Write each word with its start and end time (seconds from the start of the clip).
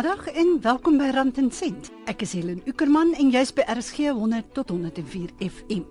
Goeiemiddag 0.00 0.32
en 0.32 0.60
welkom 0.62 0.94
by 0.96 1.10
Rand 1.12 1.38
en 1.38 1.50
Sent. 1.52 1.90
Ek 2.08 2.22
is 2.24 2.30
Helen 2.32 2.62
Ukerman 2.64 3.10
en 3.20 3.28
jy's 3.34 3.50
by 3.52 3.66
RSG 3.68 4.06
100 4.16 4.54
tot 4.56 4.70
104 4.72 5.34
FM. 5.44 5.82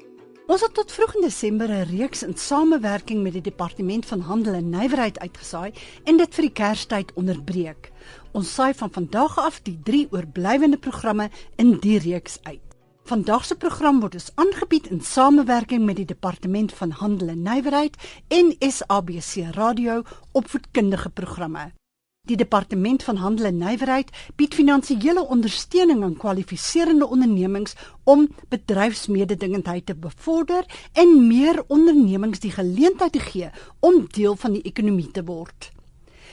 Ons 0.50 0.64
het 0.66 0.74
tot 0.74 0.90
vroeg 0.90 1.14
in 1.20 1.28
Desember 1.28 1.70
'n 1.70 1.86
reeks 1.92 2.24
in 2.26 2.34
samewerking 2.34 3.22
met 3.22 3.38
die 3.38 3.46
Departement 3.52 4.06
van 4.06 4.26
Handel 4.26 4.54
en 4.54 4.70
Nywerheid 4.70 5.20
uitgesaai 5.20 5.74
en 6.06 6.18
dit 6.18 6.36
vir 6.36 6.42
die 6.42 6.54
Kerstyd 6.62 7.14
onderbreek. 7.14 7.92
Ons 8.32 8.54
saai 8.54 8.74
van 8.74 8.90
vandag 8.90 9.38
af 9.38 9.62
die 9.62 9.78
drie 9.84 10.08
oorblywende 10.10 10.78
programme 10.78 11.30
in 11.58 11.78
die 11.80 12.00
reeks 12.00 12.40
uit. 12.44 12.66
Vandag 13.04 13.46
se 13.46 13.56
program 13.56 14.00
word 14.00 14.12
dus 14.12 14.32
aangebied 14.36 14.88
in 14.88 15.02
samewerking 15.02 15.86
met 15.86 15.96
die 15.96 16.06
Departement 16.06 16.74
van 16.74 16.90
Handel 16.92 17.28
en 17.28 17.42
Nywerheid 17.42 17.96
en 18.28 18.56
SABC 18.60 19.54
Radio 19.54 20.02
opvoedkundige 20.32 21.10
programme. 21.10 21.79
Die 22.30 22.38
Departement 22.38 23.04
van 23.04 23.16
Handel 23.16 23.46
en 23.50 23.58
Nywerheid 23.58 24.12
bied 24.38 24.54
finansiële 24.54 25.24
ondersteuning 25.34 26.04
aan 26.06 26.18
kwalifiserende 26.18 27.08
ondernemings 27.08 27.74
om 28.04 28.28
bedryfsmededingendheid 28.54 29.86
te 29.86 29.96
bevorder 29.96 30.66
en 30.94 31.28
meer 31.28 31.64
ondernemings 31.68 32.40
die 32.46 32.54
geleentheid 32.54 33.18
te 33.18 33.24
gee 33.32 33.50
om 33.80 34.06
deel 34.14 34.36
van 34.36 34.54
die 34.54 34.62
ekonomie 34.62 35.10
te 35.12 35.26
word. 35.26 35.72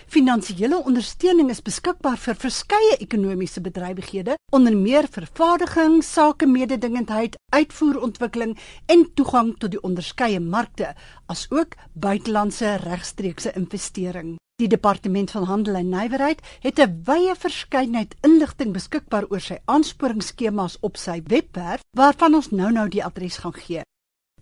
Finansiële 0.06 0.84
ondersteuning 0.84 1.48
is 1.50 1.64
beskikbaar 1.64 2.20
vir 2.20 2.36
verskeie 2.44 3.00
ekonomiese 3.00 3.64
bedrywighede, 3.64 4.36
onder 4.52 4.76
meer 4.76 5.08
vervaardiging, 5.10 6.02
sakemededingendheid, 6.04 7.40
uitvoerontwikkeling 7.56 8.58
en 8.86 9.08
toegang 9.14 9.56
tot 9.56 9.72
die 9.72 9.82
onderskeie 9.82 10.40
markte, 10.40 10.92
asook 11.26 11.80
buitelandse 11.94 12.76
regstreekse 12.84 13.56
investering. 13.56 14.36
Die 14.56 14.68
departement 14.72 15.30
van 15.34 15.44
handel 15.44 15.74
en 15.76 15.88
nywerheid 15.92 16.38
het 16.64 16.78
'n 16.80 17.02
wye 17.08 17.34
verskeidenheid 17.36 18.14
inligting 18.28 18.72
beskikbaar 18.72 19.26
oor 19.28 19.40
sy 19.40 19.58
aansporingsskemas 19.64 20.78
op 20.80 20.96
sy 20.96 21.18
webwerf 21.32 21.84
waarvan 21.92 22.34
ons 22.34 22.50
nou-nou 22.50 22.88
die 22.88 23.04
adres 23.04 23.36
gaan 23.36 23.52
gee. 23.52 23.82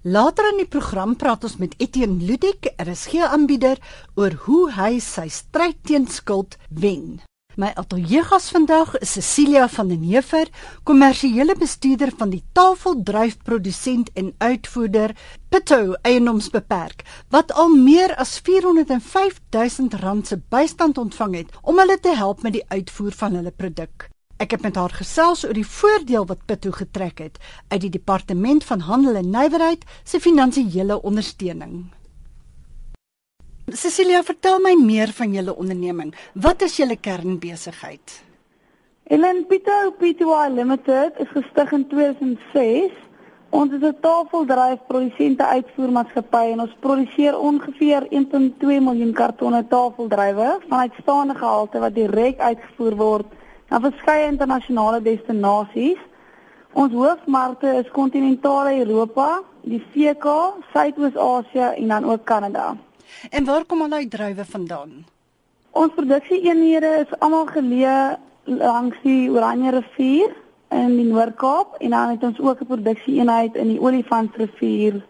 Later 0.03 0.45
in 0.53 0.63
die 0.63 0.71
program 0.77 1.17
praat 1.17 1.45
ons 1.45 1.57
met 1.57 1.75
Etienne 1.79 2.23
Ludik, 2.23 2.67
'n 2.67 2.91
RSG-aanbieder, 2.91 3.79
oor 4.15 4.33
hoe 4.47 4.73
hy 4.73 5.01
sy 5.01 5.29
stryd 5.29 5.83
teen 5.83 6.07
skuld 6.07 6.57
wen. 6.71 7.21
My 7.55 7.69
ateljeegas 7.79 8.49
vandag 8.51 8.97
is 8.99 9.13
Cecilia 9.15 9.69
van 9.71 9.87
den 9.89 10.03
Heever, 10.03 10.49
kommersiële 10.83 11.55
bestuurder 11.55 12.11
van 12.19 12.33
die 12.33 12.43
tafeldryfprodusent 12.53 14.11
en 14.19 14.33
uitvoerder 14.43 15.15
Pitto 15.55 15.95
Eiendomsbeperk, 16.03 17.05
wat 17.31 17.55
al 17.55 17.71
meer 17.77 18.17
as 18.19 18.41
405 18.43 19.39
000 19.55 20.03
rand 20.03 20.27
se 20.27 20.41
bystand 20.51 20.99
ontvang 20.99 21.39
het 21.45 21.55
om 21.63 21.79
hulle 21.79 22.01
te 22.01 22.17
help 22.19 22.43
met 22.43 22.59
die 22.59 22.67
uitvoer 22.75 23.15
van 23.23 23.39
hulle 23.39 23.55
produk. 23.55 24.11
Ek 24.43 24.51
het 24.51 24.67
met 24.67 24.75
haar 24.75 24.91
gesels 24.99 25.47
oor 25.47 25.55
die 25.55 25.69
voordeel 25.79 26.27
wat 26.27 26.47
Pitto 26.51 26.75
getrek 26.75 27.23
het 27.23 27.39
uit 27.69 27.85
die 27.87 27.97
departement 28.01 28.67
van 28.67 28.83
handel 28.91 29.15
en 29.15 29.31
nywerheid 29.31 29.87
se 30.03 30.19
finansiële 30.19 30.99
ondersteuning. 31.03 31.85
Cecilia, 33.73 34.21
vertel 34.23 34.59
my 34.61 34.75
meer 34.77 35.09
van 35.17 35.33
julle 35.33 35.55
onderneming. 35.57 36.11
Wat 36.37 36.61
is 36.63 36.77
julle 36.77 36.99
kernbesigheid? 37.01 38.19
Ellen 39.09 39.47
Pitto 39.49 39.95
Pty 39.97 40.27
Limited 40.53 41.17
is 41.19 41.31
gestig 41.33 41.73
in 41.73 41.87
2006. 41.89 42.93
Ons 43.51 43.73
is 43.73 43.81
'n 43.81 43.97
tafeldryf 44.01 44.85
produsente 44.87 45.47
uitvoermaatskappy 45.47 46.53
en 46.53 46.61
ons 46.61 46.77
produseer 46.81 47.39
ongeveer 47.39 48.07
1.2 48.11 48.81
miljoen 48.81 49.13
kartonne 49.13 49.65
tafeldrywe 49.69 50.59
van 50.69 50.79
uitstaande 50.79 51.35
gehalte 51.35 51.79
wat 51.79 51.95
direk 51.95 52.39
uitgevoer 52.39 52.97
word 52.97 53.27
na 53.71 53.81
verskeie 53.81 54.27
internasionale 54.27 55.03
destinasies. 55.03 55.99
Ons 56.73 56.93
hoofmarkte 56.93 57.79
is 57.81 57.91
kontinentale 57.91 58.79
Europa, 58.79 59.43
die 59.63 59.85
VK, 59.93 60.53
Suidoos-Asië 60.73 61.73
en 61.77 61.89
dan 61.89 62.05
ook 62.05 62.25
Kanada. 62.25 62.77
En 63.31 63.45
waar 63.45 63.65
kom 63.65 63.83
al 63.83 63.89
daai 63.89 64.09
druiwe 64.09 64.45
vandaan? 64.45 65.05
Ons 65.71 65.93
produksieeenhede 65.95 66.91
is 67.03 67.19
almal 67.19 67.47
geleë 67.47 68.17
langs 68.45 68.97
die 69.03 69.31
Oranje 69.31 69.71
rivier 69.71 70.35
in 70.75 70.97
die 70.97 71.07
Noord-Kaap 71.09 71.79
en 71.81 71.91
dan 71.91 72.15
het 72.15 72.23
ons 72.23 72.39
ook 72.41 72.61
'n 72.61 72.67
produksieeenheid 72.67 73.55
in 73.55 73.69
die 73.69 73.81
Olifantsrivier 73.81 75.03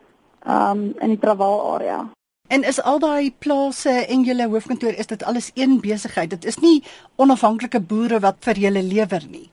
um 0.47 0.95
in 0.99 1.09
die 1.09 1.19
Traval 1.19 1.75
area. 1.75 2.11
En 2.49 2.63
is 2.63 2.83
al 2.83 2.99
daai 2.99 3.33
plase 3.39 3.91
en 3.91 4.23
julle 4.23 4.49
hoofkantoor 4.49 4.93
is 4.93 5.07
dit 5.07 5.23
alles 5.25 5.51
een 5.55 5.81
besigheid? 5.81 6.31
Dit 6.31 6.45
is 6.45 6.59
nie 6.59 6.83
onafhanklike 7.17 7.81
boere 7.81 8.21
wat 8.21 8.37
vir 8.41 8.55
julle 8.55 8.83
lewer 8.83 9.25
nie. 9.31 9.51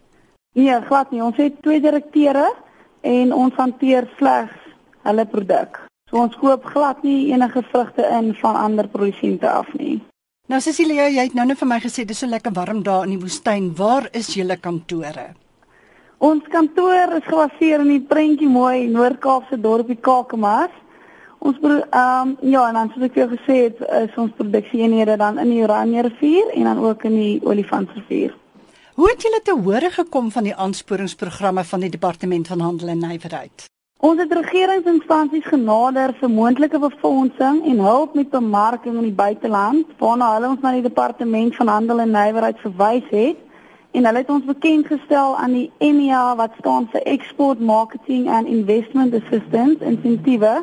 Nee, 0.53 0.81
glad 0.81 1.11
nie. 1.11 1.23
Ons 1.23 1.37
het 1.37 1.61
twee 1.61 1.81
direkteure 1.81 2.53
en 3.01 3.33
ons 3.33 3.53
hanteer 3.53 4.09
slegs 4.17 4.57
hulle 5.03 5.25
produk. 5.25 5.79
So 6.11 6.19
ons 6.19 6.33
koop 6.35 6.65
glad 6.67 7.05
nie 7.07 7.31
enige 7.31 7.61
vrugte 7.71 8.03
in 8.19 8.33
van 8.35 8.57
ander 8.59 8.87
produsente 8.91 9.47
af 9.47 9.69
nie. 9.79 10.01
Nou 10.51 10.59
Cecilia, 10.59 11.05
jy 11.07 11.23
het 11.29 11.37
nou 11.37 11.45
net 11.47 11.61
vir 11.61 11.69
my 11.69 11.77
gesê 11.79 12.03
dis 12.03 12.19
so 12.19 12.27
lekker 12.27 12.51
warm 12.51 12.81
daar 12.83 13.05
in 13.07 13.13
die 13.15 13.21
woestyn. 13.21 13.69
Waar 13.77 14.09
is 14.11 14.33
julle 14.35 14.57
kantore? 14.59 15.29
Ons 16.19 16.43
kantoor 16.51 17.15
is 17.15 17.23
gebaseer 17.29 17.79
in 17.85 17.93
die 17.93 18.03
prentjie 18.11 18.51
mooi 18.51 18.89
Noord-Kaapse 18.91 19.61
dorpie 19.63 19.95
Kakamas. 19.95 20.75
Ons 21.39 21.63
ehm 21.63 21.79
um, 21.95 22.35
ja, 22.43 22.67
en 22.67 22.75
dan 22.81 22.91
soos 22.91 23.07
ek 23.07 23.15
jou 23.23 23.31
gesê 23.31 23.57
het, 23.69 23.79
is 24.03 24.19
ons 24.19 24.35
produksieeenhede 24.35 25.15
dan 25.17 25.39
in 25.39 25.55
die 25.55 25.63
Oranje 25.63 26.03
rivier 26.11 26.51
en 26.59 26.67
dan 26.73 26.83
ook 26.83 27.07
in 27.07 27.15
die 27.21 27.33
Olifantsrivier. 27.41 28.35
Hoe 28.99 29.09
het 29.09 29.23
julle 29.23 29.41
te 29.41 29.55
hore 29.55 29.95
gekom 29.95 30.29
van 30.35 30.51
die 30.51 30.55
aansporingsprogramme 30.55 31.63
van 31.63 31.87
die 31.87 31.95
Departement 31.95 32.51
van 32.51 32.67
Handel 32.67 32.93
en 32.93 33.07
Nywerheid? 33.07 33.70
Ons 34.01 34.17
het 34.17 34.31
regeringsinstansies 34.33 35.45
genader 35.45 36.09
vir 36.17 36.29
moontlike 36.33 36.79
befondsing 36.81 37.59
en 37.69 37.83
hulp 37.85 38.15
met 38.17 38.31
bemarking 38.33 38.95
in 38.97 39.05
die 39.05 39.13
buiteland, 39.19 39.91
waarna 39.99 40.31
hulle 40.33 40.49
ons 40.55 40.63
na 40.65 40.71
die 40.73 40.81
Departement 40.81 41.53
van 41.59 41.69
Handel 41.69 42.01
en 42.01 42.09
Nywerheid 42.15 42.57
verwys 42.63 43.05
het 43.13 43.37
en 43.93 44.07
hulle 44.09 44.23
het 44.23 44.31
ons 44.33 44.47
bekend 44.47 44.89
gestel 44.89 45.35
aan 45.37 45.53
die 45.53 45.67
EMEA 45.85 46.23
wat 46.39 46.57
staan 46.57 46.89
vir 46.89 47.05
Export 47.13 47.61
Marketing 47.61 48.25
and 48.25 48.49
Investment 48.49 49.13
Assistance 49.19 49.85
insentiewe 49.85 50.55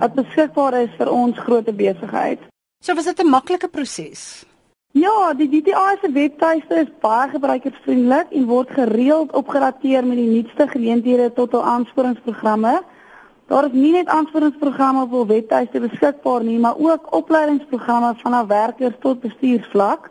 wat 0.00 0.16
beskikbaar 0.16 0.78
is 0.80 0.94
vir 0.96 1.12
ons 1.12 1.36
groot 1.44 1.68
besigheid. 1.68 2.40
So 2.80 2.96
was 2.96 3.04
dit 3.04 3.20
'n 3.20 3.28
maklike 3.28 3.68
proses. 3.68 4.48
Ja, 4.92 5.34
die 5.38 5.46
DTI 5.46 5.98
se 6.00 6.08
webtuiste 6.10 6.74
is 6.82 6.88
baie 6.98 7.28
gebruikersvriendelik 7.30 8.32
en 8.34 8.46
word 8.48 8.70
gereeld 8.74 9.30
opgedateer 9.38 10.02
met 10.02 10.18
die 10.18 10.26
nuutste 10.26 10.66
geleenthede 10.66 11.28
tot 11.36 11.52
hul 11.54 11.62
aansporingsprogramme. 11.62 12.72
Daar 13.46 13.68
is 13.68 13.76
nie 13.76 13.92
net 13.94 14.10
aansporingsprogramme 14.10 15.04
op 15.06 15.14
hul 15.14 15.28
webtuiste 15.30 15.84
beskikbaar 15.84 16.42
nie, 16.42 16.58
maar 16.58 16.74
ook 16.74 17.06
opleidingsprogramme 17.14 18.16
vanaf 18.24 18.50
werkers 18.50 18.98
tot 19.00 19.22
bestuursvlak. 19.22 20.10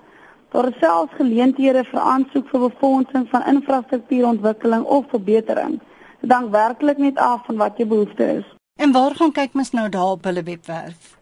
Daar 0.55 0.71
is 0.71 0.79
selfs 0.79 1.19
geleenthede 1.19 1.83
vir 1.91 1.99
aansoek 1.99 2.47
vir 2.47 2.65
befondsing 2.69 3.27
van 3.35 3.47
infrastruktuurontwikkeling 3.51 4.87
of 4.87 5.11
verbetering. 5.11 5.81
Dit 6.23 6.31
hang 6.31 6.49
werklik 6.55 7.03
net 7.03 7.19
af 7.19 7.43
van 7.51 7.59
wat 7.59 7.75
jou 7.77 7.89
behoefte 7.89 8.31
is. 8.39 8.47
En 8.79 8.95
waar 8.95 9.15
gaan 9.15 9.35
kyk 9.35 9.59
mens 9.59 9.75
nou 9.75 9.89
daar 9.89 10.15
op 10.15 10.23
hulle 10.23 10.43
webwerf? 10.43 11.17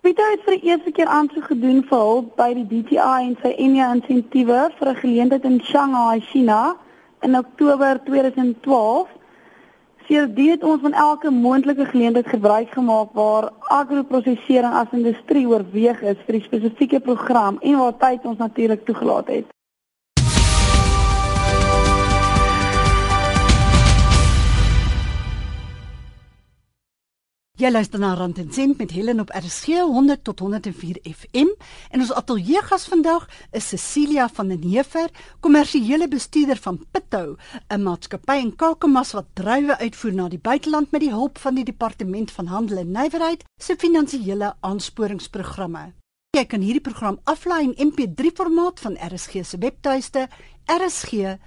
Pieter 0.00 0.30
het 0.30 0.40
vir 0.44 0.60
die 0.60 0.68
eerste 0.68 0.90
keer 0.90 1.06
aansoek 1.06 1.44
gedoen 1.44 1.84
vir 1.88 1.98
hulp 1.98 2.36
by 2.36 2.54
die 2.54 2.66
DTI 2.68 3.26
en 3.26 3.36
sy 3.42 3.54
EMEA 3.56 3.92
insentiewe 3.92 4.70
vir 4.78 4.88
'n 4.88 4.96
geleentheid 4.96 5.44
in 5.44 5.60
Shanghai, 5.64 6.20
China 6.20 6.76
in 7.24 7.36
Oktober 7.36 8.00
2012. 8.04 9.08
Sierdien 10.06 10.50
het 10.50 10.64
ons 10.64 10.82
van 10.84 10.92
elke 10.92 11.30
moontlike 11.30 11.84
geleentheid 11.84 12.28
gebruik 12.28 12.70
gemaak 12.76 13.16
waar 13.16 13.48
agroprosesering 13.72 14.76
as 14.82 14.92
industrie 14.92 15.46
oorweeg 15.48 16.02
is 16.02 16.20
vir 16.26 16.38
die 16.38 16.44
spesifieke 16.44 17.00
program 17.00 17.56
en 17.62 17.80
waar 17.80 17.96
tyd 18.04 18.28
ons 18.28 18.38
natuurlik 18.38 18.84
toegelaat 18.84 19.32
het. 19.38 19.53
Jy 27.54 27.68
luister 27.70 28.00
na 28.02 28.08
Rand 28.18 28.34
en 28.42 28.48
Sent 28.50 28.80
met 28.82 28.90
Helen 28.90 29.20
op 29.22 29.28
RSG 29.30 29.78
100 29.86 30.24
tot 30.26 30.40
104 30.42 30.98
FM 31.06 31.52
en 31.94 32.02
ons 32.02 32.10
ateljee 32.12 32.58
gas 32.66 32.88
vandag 32.90 33.28
is 33.54 33.68
Cecilia 33.70 34.26
van 34.28 34.48
den 34.50 34.64
Heever, 34.66 35.06
kommersiële 35.40 36.08
bestuurder 36.10 36.58
van 36.64 36.80
Pitou, 36.90 37.36
'n 37.70 37.82
maatskappy 37.82 38.36
in 38.42 38.56
Kakamas 38.56 39.12
wat 39.12 39.26
druiwe 39.34 39.78
uitvoer 39.78 40.14
na 40.14 40.28
die 40.28 40.38
buiteland 40.38 40.90
met 40.90 41.00
die 41.00 41.14
hulp 41.14 41.38
van 41.38 41.54
die 41.54 41.64
Departement 41.64 42.30
van 42.30 42.46
Handel 42.46 42.78
en 42.78 42.90
Nywerheid 42.90 43.44
se 43.62 43.76
finansiële 43.78 44.54
aansporingsprogramme. 44.60 45.92
Jy 46.30 46.44
kan 46.44 46.60
hierdie 46.60 46.82
program 46.90 47.18
aflaai 47.24 47.70
in 47.70 47.92
MP3 47.92 48.32
formaat 48.34 48.80
van 48.80 48.96
RSG 48.98 49.32
se 49.44 49.58
webtuiste 49.58 50.28
rsg.co.za. 50.66 51.46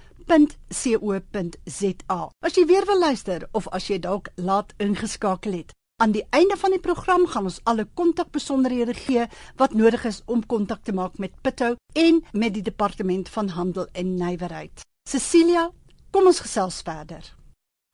As 2.40 2.54
jy 2.54 2.66
weer 2.66 2.86
wil 2.86 2.98
luister 2.98 3.48
of 3.52 3.68
as 3.68 3.86
jy 3.88 3.98
dalk 3.98 4.28
laat 4.36 4.72
ingeskakel 4.78 5.52
het, 5.52 5.76
Aan 6.00 6.12
die 6.14 6.26
einde 6.30 6.54
van 6.56 6.70
die 6.70 6.78
program 6.78 7.24
gaan 7.26 7.48
ons 7.50 7.56
alle 7.66 7.82
kontakbesonderhede 7.98 8.94
gee 8.94 9.24
wat 9.58 9.72
nodig 9.74 10.04
is 10.06 10.20
om 10.30 10.44
kontak 10.46 10.84
te 10.86 10.92
maak 10.94 11.16
met 11.18 11.32
Pitto 11.42 11.72
en 11.92 12.20
met 12.32 12.54
die 12.54 12.62
departement 12.62 13.28
van 13.28 13.48
handel 13.48 13.88
en 13.92 14.12
nywerheid. 14.14 14.84
Cecilia, 15.10 15.64
kom 16.10 16.30
ons 16.30 16.38
gesels 16.44 16.78
verder. 16.86 17.26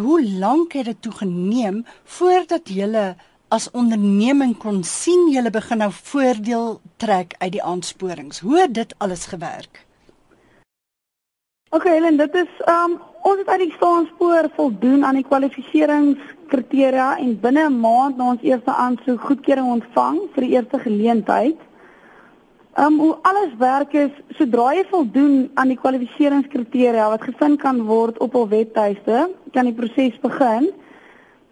Hoe 0.02 0.20
lank 0.20 0.76
het 0.76 0.84
dit 0.84 1.00
toe 1.00 1.12
geneem 1.22 1.80
voordat 2.18 2.68
jy 2.68 3.14
as 3.48 3.70
onderneming 3.72 4.52
kon 4.60 4.84
sien 4.84 5.30
jy 5.32 5.48
begin 5.48 5.80
nou 5.80 5.90
voordeel 6.02 6.80
trek 7.00 7.32
uit 7.38 7.56
die 7.56 7.64
aansporings? 7.64 8.44
Hoe 8.44 8.60
het 8.66 8.74
dit 8.74 8.94
alles 8.98 9.24
gewerk? 9.32 9.86
OK, 11.70 11.88
Helen, 11.88 12.20
dit 12.20 12.34
is 12.34 12.52
um 12.68 13.00
ons 13.24 13.40
het 13.40 13.48
uit 13.48 13.62
die 13.64 13.74
staanspoor 13.76 14.50
voldoen 14.56 15.04
aan 15.04 15.16
die 15.16 15.24
kwalifikasieringskriteria 15.24 17.06
en 17.22 17.38
binne 17.40 17.68
'n 17.68 17.80
maand 17.80 18.16
na 18.16 18.24
ons 18.32 18.42
eerste 18.42 18.72
aansoek 18.72 19.20
goedkeuring 19.20 19.68
ontvang 19.76 20.18
vir 20.34 20.42
die 20.44 20.54
eerste 20.56 20.78
geleentheid. 20.78 21.58
Um 22.76 22.98
hoe 22.98 23.16
alles 23.22 23.52
werk 23.58 23.92
is, 23.92 24.10
sodra 24.36 24.74
jy 24.74 24.84
voldoen 24.90 25.50
aan 25.54 25.68
die 25.68 25.78
kwalifikasieringskriteria 25.78 27.08
wat 27.08 27.22
gevind 27.22 27.60
kan 27.60 27.82
word 27.86 28.18
op 28.18 28.32
hul 28.32 28.48
webtuiste, 28.48 29.30
kan 29.52 29.64
die 29.64 29.74
proses 29.74 30.20
begin. 30.20 30.72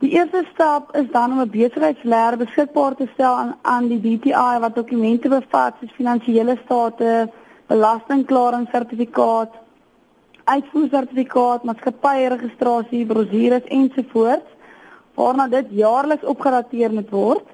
Die 0.03 0.11
eerste 0.11 0.45
stap 0.53 0.97
is 0.97 1.07
dan 1.13 1.33
om 1.33 1.41
'n 1.41 1.51
besigheidslêer 1.51 2.37
beskikbaar 2.37 2.95
te 2.95 3.09
stel 3.15 3.35
aan 3.35 3.55
aan 3.63 3.89
die 3.89 4.01
DTI 4.01 4.59
wat 4.61 4.75
dokumente 4.75 5.29
bevat 5.29 5.75
soos 5.81 5.93
finansiële 5.97 6.59
state, 6.65 7.31
belastingklaringssertifikaat, 7.67 9.62
uitvoersertifikaat, 10.45 11.65
maatskappyregistrasie, 11.65 13.07
brosjures 13.07 13.65
ensovoorts 13.69 14.49
waarna 15.15 15.49
dit 15.49 15.67
jaarliks 15.71 16.25
opgedateer 16.25 16.93
moet 16.93 17.11
word. 17.11 17.45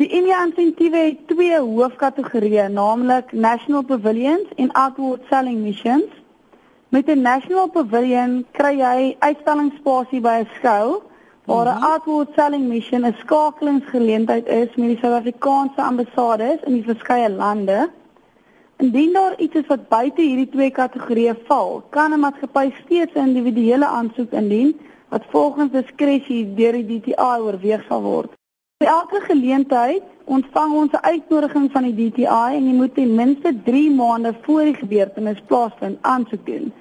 Die 0.00 0.08
India 0.08 0.42
insentiewe 0.44 0.96
het 0.96 1.28
twee 1.28 1.58
hoofkategorieë, 1.58 2.68
naamlik 2.72 3.32
National 3.32 3.84
Pavilions 3.84 4.48
en 4.56 4.72
Outward 4.72 5.24
Selling 5.28 5.62
Missions. 5.62 6.10
Met 6.88 7.08
'n 7.08 7.20
National 7.20 7.68
Pavilion 7.68 8.44
kry 8.52 8.74
jy 8.78 9.16
uitstallingsspasie 9.18 10.20
by 10.20 10.40
'n 10.40 10.48
skou 10.58 11.02
waar 11.44 11.66
'n 11.66 11.70
mm 11.70 11.76
-hmm. 11.76 11.90
Outward 11.92 12.28
Selling 12.34 12.68
Mission 12.68 13.06
'n 13.06 13.16
skakelingsgeleentheid 13.18 14.46
is 14.46 14.74
met 14.74 14.88
die 14.88 14.98
Suid-Afrikaanse 14.98 15.82
ambassades 15.82 16.60
in 16.64 16.72
die 16.72 16.84
verskeie 16.84 17.30
lande. 17.30 17.90
Indien 18.82 19.12
daar 19.12 19.34
iets 19.38 19.54
is 19.54 19.66
wat 19.70 19.88
buite 19.88 20.22
hierdie 20.22 20.48
twee 20.50 20.70
kategorieë 20.74 21.36
val, 21.46 21.84
kan 21.94 22.10
'n 22.12 22.20
maatskappy 22.20 22.72
steeds 22.78 23.14
'n 23.14 23.28
individuele 23.28 23.86
aansoek 23.86 24.32
indien 24.40 24.72
wat 25.08 25.28
volgens 25.34 25.70
diskresie 25.72 26.54
deur 26.54 26.72
die 26.72 26.88
DTI 26.88 27.36
oorweeg 27.46 27.84
sal 27.88 28.02
word. 28.02 28.30
By 28.80 28.86
elke 28.86 29.20
geleentheid 29.28 30.02
ontvang 30.24 30.72
ons 30.80 30.92
'n 30.92 31.04
uitnodiging 31.12 31.70
van 31.72 31.82
die 31.82 31.94
DTI 32.00 32.48
en 32.56 32.66
jy 32.68 32.74
moet 32.74 32.94
ten 32.94 33.14
minste 33.14 33.54
3 33.64 33.90
maande 33.90 34.34
voor 34.42 34.64
die 34.64 34.80
gebeurtenis 34.82 35.40
plaasvind 35.46 35.98
aansoek 36.00 36.46
doen. 36.46 36.72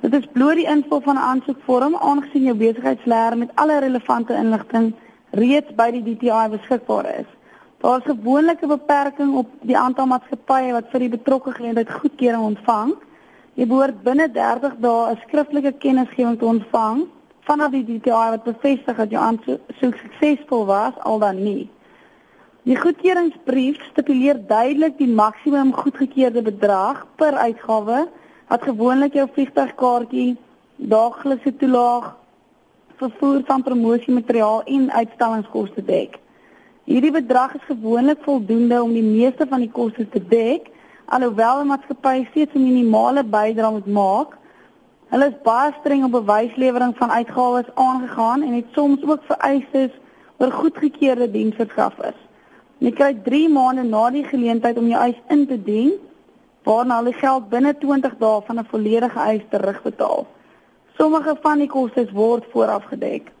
Dit 0.00 0.14
is 0.14 0.32
bloot 0.32 0.56
die 0.56 0.70
invul 0.76 1.00
van 1.00 1.14
'n 1.14 1.26
aansoekvorm 1.30 1.96
aangesien 1.96 2.44
jou 2.44 2.56
besigheidslêer 2.56 3.38
met 3.38 3.54
alle 3.54 3.78
relevante 3.78 4.34
inligting 4.34 4.92
reeds 5.30 5.74
by 5.74 5.90
die 5.90 6.02
DTI 6.02 6.48
beskikbaar 6.50 7.06
is. 7.18 7.30
Daar 7.84 7.98
is 7.98 8.04
gewoonlik 8.04 8.62
'n 8.62 8.68
beperking 8.68 9.34
op 9.36 9.48
die 9.60 9.78
aantal 9.78 10.06
maatskappye 10.06 10.72
wat 10.72 10.86
vir 10.90 11.00
die 11.00 11.08
betrokke 11.08 11.52
geleentheid 11.52 11.90
goedkeuring 11.90 12.42
ontvang. 12.42 12.94
Jy 13.54 13.66
behoort 13.66 14.02
binne 14.02 14.30
30 14.30 14.76
dae 14.78 15.10
'n 15.10 15.18
skriftelike 15.24 15.72
kennisgewing 15.72 16.38
te 16.38 16.44
ontvang 16.44 17.04
vanaf 17.40 17.70
die 17.70 17.84
DTI 17.84 18.30
wat 18.34 18.44
bevestig 18.44 18.96
dat 18.96 19.10
jou 19.10 19.22
aansoek 19.22 19.60
suksesvol 19.80 20.64
was 20.64 20.94
al 20.98 21.18
dan 21.18 21.42
nie. 21.42 21.68
Die 22.62 22.76
goedkeuringsbrief 22.76 23.76
stipuleer 23.90 24.46
duidelik 24.46 24.98
die 24.98 25.14
maksimum 25.14 25.72
goedgekeurde 25.72 26.42
bedrag 26.42 27.06
per 27.16 27.32
uitgawe 27.32 28.08
wat 28.48 28.62
gewoonlik 28.62 29.12
jou 29.12 29.28
vliegtuigkaartjie, 29.32 30.36
daaglikse 30.76 31.56
toelaag, 31.56 32.16
vervoer 32.96 33.42
van 33.46 33.62
promosiemateriaal 33.62 34.62
en 34.64 34.92
uitstallingskoste 34.92 35.84
dek. 35.84 36.23
Hierdie 36.84 37.14
bedrag 37.14 37.54
is 37.54 37.64
gewoonlik 37.64 38.18
voldoende 38.26 38.82
om 38.82 38.90
die 38.92 39.02
meeste 39.02 39.46
van 39.48 39.62
die 39.64 39.70
kostes 39.72 40.08
te 40.12 40.20
dek, 40.28 40.66
alhoewel 41.08 41.62
'n 41.62 41.66
maatskappy 41.66 42.26
steeds 42.30 42.54
'n 42.54 42.64
minimale 42.64 43.24
bydrae 43.24 43.70
moet 43.70 43.86
maak. 43.86 44.36
Hulle 45.08 45.26
is 45.26 45.42
baie 45.42 45.72
streng 45.80 46.04
op 46.04 46.10
bewyslewering 46.10 46.96
van 46.96 47.10
uitgawes 47.10 47.74
aangegaan 47.74 48.42
en 48.42 48.52
het 48.52 48.68
soms 48.72 49.02
ook 49.02 49.22
vereistes 49.24 49.90
oor 50.38 50.52
goedgekeurde 50.52 51.30
diensverskaffers. 51.30 52.20
Jy 52.78 52.92
kry 52.92 53.14
3 53.24 53.48
maande 53.48 53.82
na 53.82 54.10
die 54.10 54.24
geleentheid 54.24 54.78
om 54.78 54.88
jou 54.88 55.00
eis 55.00 55.20
in 55.28 55.46
te 55.46 55.62
dien, 55.62 55.92
waarna 56.64 56.96
hulle 56.96 57.12
geld 57.12 57.48
binne 57.48 57.78
20 57.78 58.16
dae 58.18 58.40
van 58.46 58.58
'n 58.58 58.68
volledige 58.70 59.18
eis 59.18 59.42
terugbetaal. 59.50 60.26
Sommige 60.98 61.36
van 61.40 61.58
die 61.58 61.68
kostes 61.68 62.10
word 62.10 62.44
vooraf 62.52 62.84
gedek. 62.84 63.32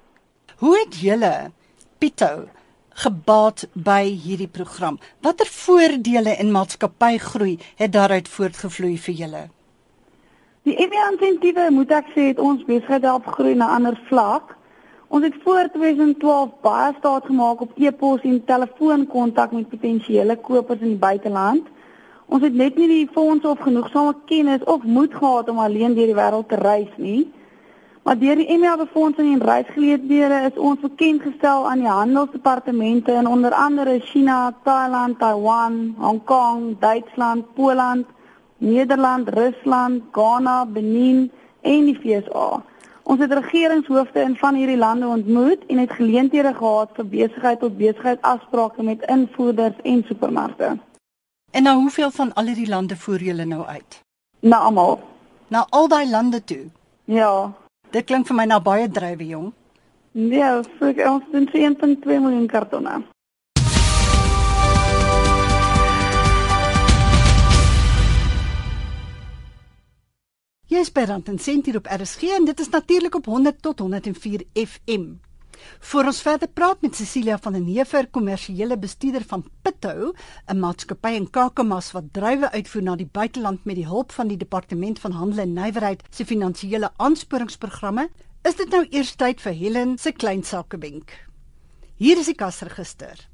Hoe 0.56 0.78
het 0.78 1.00
julle 1.00 1.50
Pito 1.98 2.48
gebaat 2.94 3.66
by 3.72 4.04
hierdie 4.06 4.48
program? 4.48 4.98
Watter 5.20 5.48
voordele 5.50 6.36
en 6.36 6.52
maatskappygroei 6.54 7.58
het 7.76 7.92
daaruit 7.92 8.28
voortgevloei 8.28 8.96
vir 9.06 9.14
julle? 9.14 9.44
Die 10.64 10.76
EMI-insentiewe 10.80 11.68
moet 11.76 11.90
ek 11.92 12.06
sê 12.14 12.30
het 12.30 12.38
ons 12.40 12.62
besigheid 12.64 13.04
help 13.04 13.26
groei 13.36 13.54
na 13.58 13.66
ander 13.74 13.98
vlak. 14.08 14.54
Ons 15.12 15.26
het 15.26 15.34
voor 15.44 15.68
2012 15.74 16.54
baie 16.64 16.94
staat 16.98 17.26
gemaak 17.28 17.60
op 17.60 17.76
e-pos 17.76 18.24
en 18.24 18.40
telefoonkontak 18.44 19.52
met 19.52 19.68
potensiële 19.68 20.36
kopers 20.36 20.80
in 20.80 20.94
die 20.94 21.02
buiteland. 21.02 21.68
Ons 22.26 22.46
het 22.46 22.56
net 22.56 22.78
nie 22.80 22.88
die 22.88 23.08
fondse 23.12 23.48
of 23.48 23.60
genoegsame 23.60 24.14
kennis 24.26 24.64
of 24.64 24.82
moed 24.88 25.12
gehad 25.14 25.48
om 25.52 25.60
alleen 25.60 25.94
deur 25.94 26.08
die 26.08 26.16
wêreld 26.16 26.48
te 26.48 26.56
reis 26.56 26.90
nie. 26.96 27.26
Maar 28.04 28.18
deur 28.18 28.36
die 28.36 28.58
MA 28.58 28.76
befondsing 28.76 29.32
en 29.32 29.46
reisgeleenthede 29.48 30.40
is 30.50 30.58
ons 30.60 30.80
bekend 30.80 31.22
gestel 31.22 31.68
aan 31.68 31.78
die 31.78 31.88
handelsdepartemente 31.88 33.12
in 33.12 33.26
onder 33.26 33.52
andere 33.52 34.00
China, 34.00 34.54
Thailand, 34.62 35.18
Taiwan, 35.18 35.94
Hong 35.98 36.24
Kong, 36.24 36.76
Duitsland, 36.78 37.54
Poland, 37.54 38.06
Nederland, 38.58 39.28
Rusland, 39.28 40.02
Ghana, 40.12 40.66
Benin 40.66 41.30
en 41.60 41.84
die 41.84 41.96
VSA. 42.00 42.62
Ons 43.02 43.20
het 43.20 43.32
regeringshoofde 43.32 44.20
in 44.20 44.36
van 44.36 44.54
hierdie 44.54 44.76
lande 44.76 45.06
ontmoet 45.06 45.66
en 45.66 45.78
het 45.78 45.92
geleenthede 45.92 46.54
gehad 46.54 46.92
vir 46.94 47.08
besigheid 47.08 47.60
tot 47.60 47.76
besigheid 47.76 48.20
afsprake 48.20 48.82
met 48.82 49.08
invoerders 49.08 49.80
en 49.82 50.04
supermarkte. 50.06 50.76
En 51.50 51.62
nou 51.62 51.76
hoeveel 51.80 52.10
van 52.10 52.34
al 52.34 52.52
hierdie 52.52 52.68
lande 52.68 52.96
voer 52.96 53.22
julle 53.22 53.44
nou 53.44 53.64
uit? 53.64 54.00
Na 54.40 54.56
almal. 54.56 55.00
Na 55.48 55.66
al 55.68 55.88
daai 55.88 56.10
lande 56.10 56.44
toe. 56.44 56.64
Ja. 57.04 57.52
Dit 57.94 58.08
klink 58.10 58.26
vir 58.26 58.34
my 58.34 58.44
na 58.50 58.56
baie 58.58 58.88
drywe 58.90 59.26
jong. 59.28 59.50
Nee, 60.18 60.46
vir 60.80 61.02
ons 61.06 61.26
doen 61.30 61.44
1.2 61.46 62.16
miljoen 62.24 62.48
kartonne. 62.50 62.94
Jy 70.74 70.80
is 70.82 70.90
by 70.90 71.04
Rand 71.06 71.30
en 71.30 71.38
Sent 71.38 71.70
hier 71.70 71.78
op 71.78 71.86
RSG 71.86 72.32
en 72.34 72.48
dit 72.50 72.64
is 72.64 72.72
natuurlik 72.72 73.14
op 73.14 73.30
100 73.30 73.62
tot 73.62 73.78
104 73.84 74.42
FM. 74.64 75.06
Voor 75.78 76.04
ons 76.04 76.22
verder 76.22 76.48
praat 76.48 76.80
met 76.82 76.96
Cecilia 76.96 77.38
van 77.38 77.52
den 77.52 77.66
Heever, 77.66 78.06
kommersiële 78.06 78.78
bestuurder 78.78 79.24
van 79.26 79.44
Pitou, 79.62 80.12
'n 80.46 80.58
maatskappy 80.58 81.12
in 81.14 81.30
Kakamas 81.30 81.92
wat 81.92 82.12
druiwe 82.12 82.50
uitvoer 82.50 82.82
na 82.82 82.96
die 82.96 83.08
buiteland 83.12 83.64
met 83.64 83.74
die 83.74 83.86
hulp 83.86 84.12
van 84.12 84.28
die 84.28 84.36
Departement 84.36 84.98
van 84.98 85.12
Handel 85.12 85.38
en 85.38 85.52
Nywerheid 85.52 86.02
se 86.10 86.24
finansiële 86.24 86.90
aansporingsprogramme, 86.96 88.08
is 88.42 88.56
dit 88.56 88.70
nou 88.70 88.86
eers 88.90 89.14
tyd 89.14 89.40
vir 89.40 89.52
Helen 89.52 89.98
se 89.98 90.12
klein 90.12 90.42
sakebenk. 90.42 91.10
Hier 91.96 92.18
is 92.18 92.26
die 92.26 92.34
kasregister. 92.34 93.33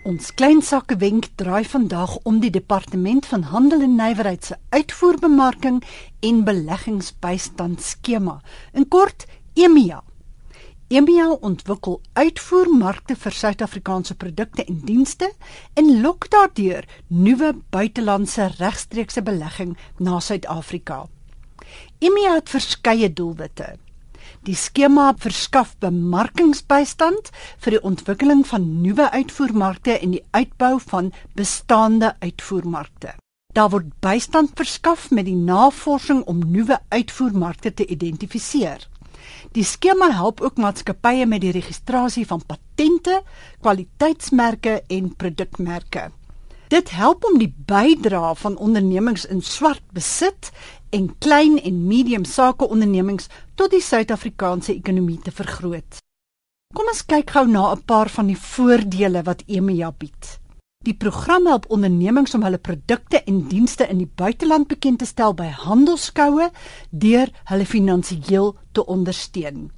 Ons 0.00 0.30
klein 0.32 0.62
sakke 0.64 0.96
wenk 0.96 1.26
draai 1.36 1.64
vandag 1.68 2.14
om 2.24 2.38
die 2.40 2.50
departement 2.50 3.26
van 3.28 3.42
handel 3.50 3.82
en 3.84 3.98
nywerheid 3.98 4.46
se 4.48 4.56
uitvoerbemarking 4.72 5.82
en 6.24 6.38
beleggingsbystand 6.44 7.82
skema. 7.84 8.38
In 8.72 8.88
kort, 8.88 9.26
EMEA. 9.54 10.00
EMEA 10.88 11.26
ontwikkel 11.44 12.00
uitvoermarkte 12.16 13.18
vir 13.26 13.36
Suid-Afrikaanse 13.42 14.16
produkte 14.16 14.64
en 14.64 14.80
dienste 14.88 15.28
en 15.76 15.92
lok 16.00 16.30
daardeur 16.32 16.88
nuwe 17.08 17.52
buitelandse 17.70 18.48
regstreekse 18.56 19.22
belegging 19.22 19.76
na 19.98 20.16
Suid-Afrika. 20.20 21.04
EMEA 22.00 22.38
het 22.40 22.48
verskeie 22.48 23.12
doelwitte. 23.12 23.74
Die 24.48 24.56
skema 24.56 25.10
verskaf 25.20 25.74
bemarkingsbystand 25.84 27.26
vir 27.60 27.74
die 27.74 27.80
ontwikkeling 27.84 28.40
van 28.48 28.62
nuwe 28.80 29.10
uitvoermarkte 29.12 29.98
en 29.98 30.14
die 30.14 30.22
uitbou 30.32 30.78
van 30.80 31.10
bestaande 31.36 32.14
uitvoermarkte. 32.24 33.12
Daar 33.52 33.68
word 33.74 33.90
bystand 34.00 34.54
verskaf 34.56 35.10
met 35.10 35.26
die 35.28 35.36
navorsing 35.36 36.22
om 36.24 36.40
nuwe 36.54 36.78
uitvoermarkte 36.88 37.74
te 37.74 37.86
identifiseer. 37.86 38.86
Die 39.52 39.64
skema 39.64 40.08
help 40.16 40.40
ook 40.40 40.56
maatskappye 40.56 41.26
met 41.28 41.44
die 41.44 41.52
registrasie 41.52 42.24
van 42.26 42.40
patente, 42.40 43.20
kwaliteitsmerke 43.60 44.80
en 44.88 45.12
produkmerke. 45.20 46.08
Dit 46.70 46.92
help 46.94 47.24
om 47.26 47.36
die 47.36 47.50
bydrae 47.66 48.34
van 48.38 48.56
ondernemings 48.56 49.26
in 49.26 49.42
swart 49.42 49.82
besit 49.92 50.52
en 50.94 51.08
klein 51.18 51.58
en 51.58 51.86
medium 51.86 52.24
sakeondernemings 52.24 53.26
tot 53.60 53.74
die 53.74 53.82
Suid-Afrikaanse 53.84 54.72
ekonomie 54.72 55.18
te 55.20 55.32
vergroot. 55.36 55.98
Kom 56.72 56.86
ons 56.88 57.02
kyk 57.04 57.34
gou 57.34 57.42
na 57.44 57.72
'n 57.72 57.82
paar 57.84 58.08
van 58.08 58.26
die 58.32 58.38
voordele 58.52 59.20
wat 59.22 59.42
EMEA 59.46 59.90
bied. 59.92 60.38
Die 60.84 60.94
program 60.94 61.46
help 61.46 61.66
ondernemings 61.68 62.34
om 62.34 62.42
hulle 62.42 62.58
produkte 62.58 63.22
en 63.24 63.48
dienste 63.48 63.84
in 63.88 63.98
die 63.98 64.12
buiteland 64.16 64.68
bekend 64.68 64.98
te 64.98 65.04
stel 65.04 65.34
by 65.34 65.50
handelskoue 65.66 66.50
deur 66.90 67.28
hulle 67.44 67.66
finansiëel 67.66 68.56
te 68.72 68.86
ondersteun. 68.86 69.70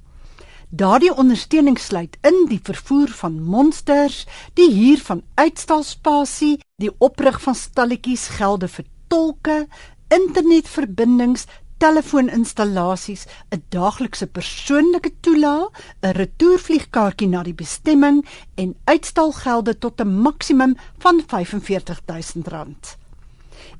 Daardie 0.69 1.15
ondersteuning 1.15 1.79
sluit 1.79 2.17
in 2.21 2.45
die 2.47 2.61
vervoer 2.63 3.09
van 3.09 3.43
monsters, 3.43 4.25
die 4.53 4.71
huur 4.71 4.99
van 4.99 5.23
uitstalspasie, 5.35 6.59
die 6.77 6.95
oprig 6.99 7.41
van 7.41 7.55
stalletjies, 7.55 8.27
gelde 8.27 8.67
vir 8.67 8.85
tolke, 9.07 9.67
internetverbindings, 10.07 11.45
telefooninstallasies, 11.83 13.25
'n 13.51 13.63
daaglikse 13.75 14.27
persoonlike 14.27 15.11
toelaag, 15.19 15.71
'n 16.01 16.15
retourvliegkaartjie 16.21 17.27
na 17.27 17.43
die 17.43 17.59
bestemming 17.63 18.23
en 18.55 18.75
uitstalgelde 18.85 19.77
tot 19.77 19.99
'n 20.01 20.21
maksimum 20.25 20.77
van 21.03 21.23
R45000. 21.27 23.02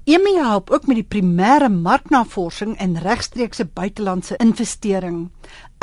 EMI 0.03 0.33
help 0.35 0.69
ook 0.69 0.87
met 0.87 0.97
die 0.99 1.07
primêre 1.07 1.69
marknavorsing 1.71 2.73
en 2.77 2.97
regstreekse 2.99 3.65
buitelandse 3.65 4.35
investering. 4.43 5.29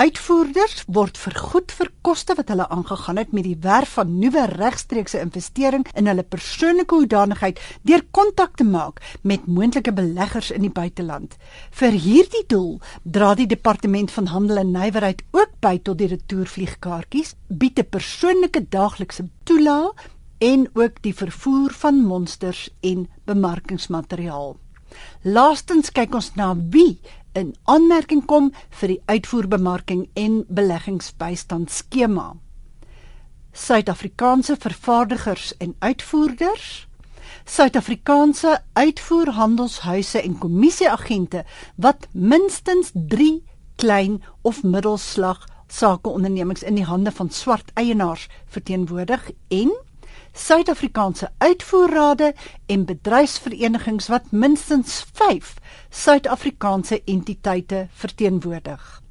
Uitvoerders 0.00 0.82
word 0.92 1.18
vergoed 1.20 1.72
vir 1.76 1.88
koste 2.04 2.36
wat 2.36 2.52
hulle 2.52 2.66
aangegaan 2.68 3.16
het 3.20 3.32
met 3.36 3.44
die 3.48 3.56
werf 3.64 3.94
van 3.96 4.12
nuwe 4.20 4.44
regstreekse 4.52 5.20
investering 5.20 5.86
in 5.94 6.08
hulle 6.08 6.24
persoonlike 6.24 6.94
hoedanigheid 6.94 7.60
deur 7.88 8.04
kontak 8.10 8.56
te 8.60 8.64
maak 8.64 9.00
met 9.22 9.48
moontlike 9.48 9.92
beleggers 9.96 10.52
in 10.52 10.68
die 10.68 10.72
buiteland. 10.72 11.36
Vir 11.70 11.96
hierdie 11.96 12.44
doel 12.48 12.78
dra 13.04 13.34
die 13.34 13.48
departement 13.48 14.12
van 14.12 14.32
handel 14.36 14.62
en 14.64 14.72
nywerheid 14.76 15.24
ook 15.32 15.56
by 15.64 15.78
tot 15.84 16.00
die 16.00 16.12
retourvliegkaartjies, 16.12 17.34
bied 17.48 17.78
'n 17.78 17.88
persoonlike 17.88 18.68
daaglikse 18.68 19.28
toelaag 19.44 20.08
en 20.40 20.68
ook 20.72 21.02
die 21.04 21.14
vervoer 21.14 21.72
van 21.82 22.00
monsters 22.00 22.68
en 22.80 23.06
bemarkingsmateriaal. 23.28 24.56
Laastens 25.22 25.92
kyk 25.92 26.14
ons 26.16 26.32
na 26.34 26.54
wie 26.72 26.98
in 27.38 27.52
aanmerking 27.70 28.24
kom 28.26 28.50
vir 28.80 28.94
die 28.94 29.02
uitvoerbemarking 29.06 30.06
en 30.18 30.40
beleggingsbystand 30.48 31.70
skema. 31.70 32.32
Suid-Afrikaanse 33.52 34.56
vervaardigers 34.56 35.52
en 35.58 35.74
uitvoerders, 35.78 36.86
Suid-Afrikaanse 37.44 38.60
uitvoerhandelshuise 38.72 40.20
en 40.22 40.38
kommissieagente 40.38 41.44
wat 41.76 42.08
minstens 42.12 42.90
3 42.94 43.42
klein 43.76 44.22
of 44.42 44.62
middelslag 44.62 45.46
sakeondernemings 45.66 46.62
in 46.62 46.74
die 46.78 46.84
hande 46.84 47.12
van 47.14 47.30
swart 47.30 47.70
eienaars 47.74 48.28
verteenwoordig 48.46 49.30
en 49.48 49.72
Suid-Afrikaanse 50.32 51.30
uitvoerrade 51.38 52.34
en 52.66 52.84
bedryfsverenigings 52.84 54.08
wat 54.08 54.30
minstens 54.30 55.04
5 55.12 55.54
Suid-Afrikaanse 55.90 57.02
entiteite 57.04 57.88
verteenwoordig. 57.92 59.02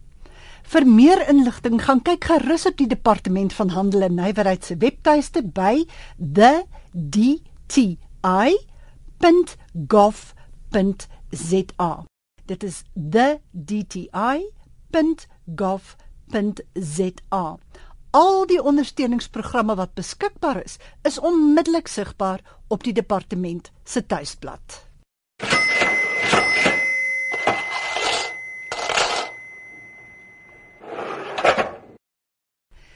Vir 0.70 0.86
meer 0.86 1.24
inligting 1.30 1.82
gaan 1.82 2.02
kyk 2.06 2.24
gerus 2.30 2.66
op 2.70 2.78
die 2.78 2.88
Departement 2.88 3.54
van 3.58 3.70
Handel 3.74 4.02
en 4.06 4.16
Nywerheid 4.20 4.66
se 4.66 4.78
webtuiste 4.78 5.42
by 5.44 5.86
thedti.gov.za. 6.18 7.90
Dit 12.46 12.64
is 12.64 12.84
thedti.gov.za. 12.94 14.38
Al 18.12 18.48
die 18.50 18.62
ondersteuningsprogramme 18.62 19.76
wat 19.76 19.94
beskikbaar 19.94 20.64
is, 20.64 20.78
is 21.06 21.20
onmiddellik 21.20 21.88
sigbaar 21.88 22.42
op 22.68 22.84
die 22.84 22.94
departement 22.94 23.72
se 23.84 24.06
tuisblad. 24.06 24.86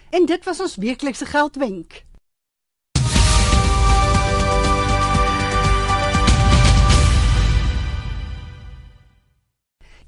En 0.09 0.25
dit 0.25 0.43
was 0.45 0.59
ons 0.59 0.75
weeklikse 0.75 1.25
geldwenk. 1.25 2.03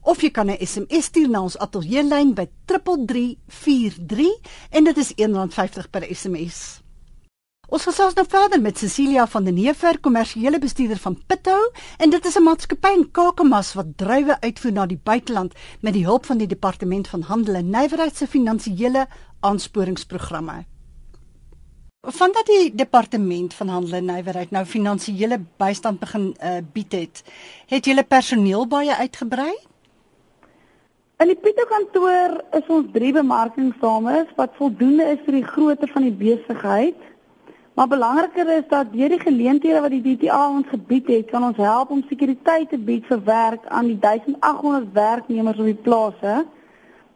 of 0.02 0.18
jy 0.22 0.30
kan 0.34 0.50
'n 0.50 0.58
SMS 0.66 1.06
stuur 1.06 1.30
na 1.30 1.42
ons 1.42 1.58
ateljeelyn 1.58 2.34
by 2.34 2.48
3343 2.66 4.28
en 4.72 4.84
dit 4.84 4.98
is 4.98 5.14
R1.50 5.14 5.90
per 5.92 6.04
SMS. 6.10 6.87
Ons 7.68 7.84
gesels 7.84 8.14
nou 8.16 8.24
verder 8.32 8.62
met 8.64 8.80
Cecilia 8.80 9.26
van 9.28 9.44
den 9.44 9.58
Heever, 9.60 9.98
kommersiële 10.00 10.56
bestuurder 10.64 11.00
van 11.04 11.18
Pittou, 11.28 11.60
en 12.00 12.10
dit 12.10 12.26
is 12.26 12.38
'n 12.40 12.44
maatskappy 12.44 12.92
in 12.96 13.12
Kakamas 13.12 13.74
wat 13.74 13.98
druiwe 13.98 14.38
uitvoer 14.40 14.72
na 14.72 14.86
die 14.86 15.00
buiteland 15.04 15.54
met 15.82 15.94
die 15.94 16.06
hulp 16.06 16.26
van 16.26 16.38
die 16.38 16.48
Departement 16.48 17.08
van 17.08 17.22
Handel 17.22 17.56
en 17.56 17.70
Nywerheid 17.70 18.16
se 18.16 18.28
finansiële 18.28 19.08
aansporingsprogramme. 19.40 20.64
Vandat 22.02 22.46
die 22.46 22.76
Departement 22.76 23.54
van 23.54 23.68
Handel 23.68 23.94
en 23.94 24.06
Nywerheid 24.06 24.52
nou 24.52 24.66
finansiële 24.66 25.40
bystand 25.58 26.00
begin 26.00 26.36
uh, 26.44 26.58
bied 26.74 26.92
het, 26.92 27.24
het 27.68 27.86
julle 27.86 28.04
personeel 28.04 28.68
baie 28.68 28.96
uitgebrei? 28.96 29.54
In 31.18 31.28
die 31.28 31.36
Pittou 31.36 31.68
kantoor 31.68 32.44
is 32.52 32.68
ons 32.68 32.88
drie 32.94 33.14
bemarkingsdames 33.14 34.28
wat 34.36 34.56
voldoende 34.56 35.04
is 35.04 35.20
vir 35.26 35.34
die 35.34 35.46
grootte 35.46 35.88
van 35.88 36.02
die 36.02 36.16
besigheid. 36.16 37.17
Maar 37.78 37.88
belangriker 37.88 38.58
is 38.58 38.64
dat 38.70 38.88
deur 38.92 39.10
die 39.10 39.20
geleenthede 39.20 39.82
wat 39.82 39.94
die 39.94 40.02
DTA 40.02 40.50
ons 40.50 40.66
gebied 40.68 41.08
het, 41.08 41.28
kan 41.30 41.44
ons 41.44 41.58
help 41.62 41.90
om 41.94 42.00
sekuriteit 42.10 42.70
te 42.70 42.78
bied 42.78 43.06
vir 43.06 43.20
werk 43.24 43.68
aan 43.70 43.86
die 43.92 43.98
1800 44.06 44.88
werknemers 44.94 45.60
op 45.62 45.68
die 45.70 45.84
plase. 45.88 46.46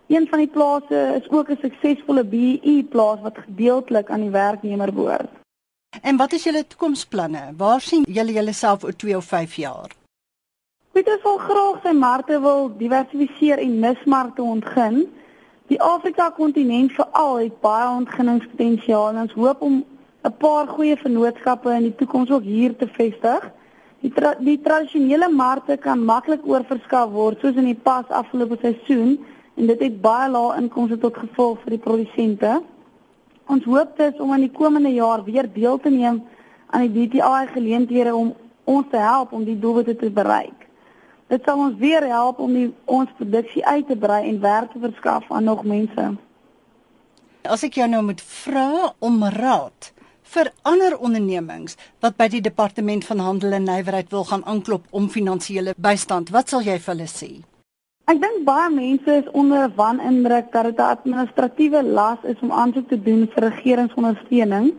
Een 0.07 0.27
van 0.29 0.43
die 0.43 0.51
plase 0.57 0.99
is 1.17 1.29
ook 1.29 1.49
'n 1.49 1.57
suksesvolle 1.61 2.23
BEE 2.23 2.83
plaas 2.83 3.21
wat 3.21 3.37
gedeeltelik 3.37 4.09
aan 4.09 4.21
die 4.21 4.29
werknemer 4.29 4.93
behoort. 4.93 5.31
En 6.01 6.17
wat 6.17 6.33
is 6.33 6.43
julle 6.43 6.67
toekomsplanne? 6.67 7.53
Waar 7.57 7.81
sien 7.81 8.03
julle 8.07 8.31
julleself 8.31 8.83
oor 8.83 8.95
2 8.95 9.17
of 9.17 9.25
5 9.25 9.55
jaar? 9.55 9.89
Pieter 10.91 11.19
sal 11.23 11.37
graag 11.37 11.81
sy 11.83 11.91
markte 11.91 12.41
wil 12.41 12.71
diversifiseer 12.77 13.57
en 13.57 13.79
nismarkte 13.79 14.41
ontgin. 14.41 15.09
Die 15.67 15.81
Afrika 15.81 16.29
kontinent 16.29 16.91
veral 16.91 17.35
het 17.35 17.59
baie 17.61 17.89
ontginningspotensiaal 17.89 19.09
en 19.09 19.17
ons 19.17 19.33
hoop 19.33 19.61
om 19.61 19.85
'n 20.23 20.33
paar 20.37 20.67
goeie 20.67 20.95
vennootskappe 20.97 21.71
in 21.73 21.83
die 21.87 21.95
toekoms 21.95 22.31
ook 22.31 22.43
hier 22.43 22.75
te 22.77 22.87
vestig. 22.87 23.51
Die 24.01 24.11
tra 24.13 24.33
die 24.37 24.59
tradisionele 24.61 25.29
markte 25.29 25.77
kan 25.77 26.05
maklik 26.05 26.45
oorverskaf 26.45 27.09
word 27.09 27.39
soos 27.41 27.57
in 27.57 27.65
die 27.65 27.81
pas 27.89 28.05
afgelope 28.09 28.57
seisoen 28.61 29.17
en 29.55 29.65
dit 29.67 29.79
het 29.79 30.01
baie 30.01 30.29
lae 30.29 30.57
inkomste 30.61 30.97
tot 30.97 31.17
gevolg 31.17 31.59
vir 31.63 31.75
die 31.75 31.81
produsente. 31.85 32.61
Ons 33.49 33.65
hoop 33.65 33.97
dus 33.97 34.19
om 34.21 34.33
in 34.33 34.45
die 34.45 34.53
komende 34.53 34.93
jaar 34.93 35.23
weer 35.25 35.49
deel 35.53 35.79
te 35.81 35.89
neem 35.89 36.21
aan 36.69 36.85
die 36.87 37.07
DTI 37.07 37.47
geleenthede 37.53 38.13
om 38.15 38.33
ons 38.63 38.85
te 38.91 39.01
help 39.01 39.33
om 39.33 39.45
die 39.45 39.57
doelwitte 39.59 39.95
te 39.95 40.09
bereik. 40.09 40.67
Dit 41.33 41.45
sal 41.45 41.57
ons 41.63 41.79
weer 41.79 42.05
help 42.11 42.39
om 42.39 42.53
die, 42.53 42.67
ons 42.85 43.09
produksie 43.17 43.65
uit 43.65 43.87
te 43.87 43.97
brei 43.97 44.27
en 44.29 44.39
werk 44.43 44.71
te 44.71 44.79
verskaf 44.79 45.25
aan 45.31 45.49
nog 45.49 45.63
mense. 45.63 46.11
As 47.41 47.65
ek 47.65 47.79
jou 47.81 47.89
nou 47.89 48.03
moet 48.05 48.21
vra 48.21 48.93
om 48.99 49.23
raad 49.33 49.91
vir 50.23 50.51
ander 50.63 50.97
ondernemings 50.97 51.77
wat 52.01 52.17
by 52.17 52.27
die 52.27 52.41
departement 52.41 53.05
van 53.05 53.19
handel 53.19 53.53
en 53.57 53.65
nywerheid 53.67 54.11
wil 54.11 54.23
gaan 54.23 54.45
aanklop 54.45 54.85
om 54.91 55.09
finansiële 55.09 55.73
bystand, 55.77 56.29
wat 56.29 56.49
sal 56.49 56.61
jy 56.61 56.77
vir 56.79 56.93
hulle 56.93 57.09
sê? 57.09 57.31
Ek 58.11 58.19
dink 58.19 58.45
baie 58.45 58.69
mense 58.73 59.13
is 59.21 59.27
onder 59.37 59.69
wanindruk 59.75 60.51
dat 60.51 60.65
dit 60.65 60.79
'n 60.79 60.93
administratiewe 60.95 61.83
las 61.83 62.17
is 62.23 62.39
om 62.41 62.51
aansoek 62.51 62.87
te 62.89 63.01
doen 63.01 63.27
vir 63.33 63.43
regeringsondersteuning. 63.49 64.73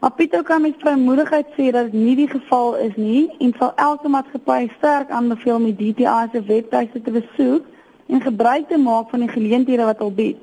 Maar 0.00 0.12
Pieter 0.12 0.42
kan 0.42 0.62
met 0.62 0.74
vrymoedigheid 0.78 1.46
sê 1.56 1.70
dat 1.72 1.90
dit 1.90 1.92
nie 1.92 2.16
die 2.16 2.28
geval 2.28 2.76
is 2.76 2.94
nie 2.96 3.30
en 3.38 3.54
sal 3.58 3.72
elke 3.76 4.08
maatskappy 4.08 4.70
sterk 4.76 5.10
aanbeveel 5.10 5.54
om 5.54 5.64
die 5.64 5.92
DTI 5.92 6.28
se 6.32 6.42
webtuiste 6.42 7.02
te 7.02 7.10
besoek 7.10 7.64
en 8.06 8.20
gebruik 8.20 8.68
te 8.68 8.78
maak 8.78 9.10
van 9.10 9.20
die 9.20 9.28
geleenthede 9.28 9.84
wat 9.84 9.98
hulle 9.98 10.12
bied. 10.12 10.42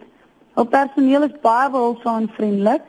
Hul 0.53 0.65
personeel 0.65 1.23
is 1.23 1.41
baie 1.41 1.69
behulpsaam 1.69 2.21
en 2.21 2.29
vriendelik 2.35 2.81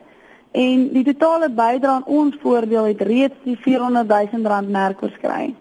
en 0.51 0.93
die 0.93 1.03
totale 1.03 1.49
bydrae 1.49 1.91
aan 1.91 2.05
ons 2.05 2.35
voordeel 2.41 2.83
het 2.83 3.01
reeds 3.01 3.35
die 3.43 3.57
400 3.57 4.07
000 4.33 4.47
rand 4.47 4.69
merk 4.69 5.03
oorskry. 5.03 5.55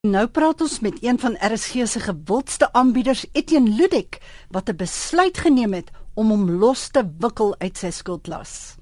Nou 0.08 0.24
praat 0.32 0.64
ons 0.64 0.80
met 0.80 1.04
een 1.04 1.20
van 1.20 1.36
RSG 1.36 1.84
se 1.84 2.00
gewildste 2.00 2.72
aanbieders, 2.72 3.28
Etienne 3.34 3.76
Ludik, 3.76 4.22
wat 4.48 4.70
'n 4.70 4.76
besluit 4.76 5.38
geneem 5.38 5.74
het 5.74 5.92
om 6.14 6.30
hom 6.30 6.52
los 6.52 6.88
te 6.88 7.04
wikkel 7.20 7.56
uit 7.60 7.78
sy 7.78 7.92
skuldlas. 7.92 8.78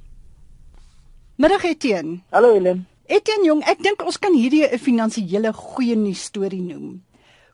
Middag 1.36 1.63
Etienne. 1.63 2.21
Hallo 2.30 2.54
Helen. 2.54 2.86
Etienne 3.06 3.46
jong, 3.46 3.60
ek 3.70 3.84
dink 3.86 4.02
ons 4.02 4.18
kan 4.18 4.34
hierdie 4.34 4.65
'n 4.65 4.82
finansiële 4.82 5.52
goeie 5.54 5.96
nuus 5.96 6.24
storie 6.26 6.62
noem. 6.62 7.04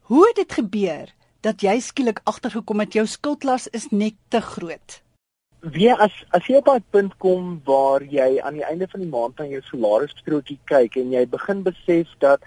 Hoe 0.08 0.24
het 0.28 0.36
dit 0.36 0.54
gebeur 0.54 1.12
dat 1.42 1.62
jy 1.62 1.80
skielik 1.80 2.22
agtergekom 2.24 2.80
het 2.80 2.94
jou 2.94 3.06
skuldlas 3.06 3.68
is 3.68 3.90
net 3.92 4.16
te 4.30 4.40
groot? 4.40 5.02
Wie 5.60 5.92
as 5.92 6.14
as 6.32 6.48
jy 6.48 6.56
op 6.56 6.70
'n 6.70 6.84
punt 6.92 7.18
kom 7.18 7.62
waar 7.66 8.02
jy 8.02 8.40
aan 8.40 8.54
die 8.54 8.64
einde 8.64 8.88
van 8.88 9.00
die 9.02 9.10
maand 9.10 9.38
na 9.40 9.46
jou 9.46 9.62
salarisstrokie 9.62 10.60
kyk 10.66 10.96
en 10.96 11.12
jy 11.12 11.26
begin 11.28 11.64
besef 11.64 12.08
dat 12.20 12.40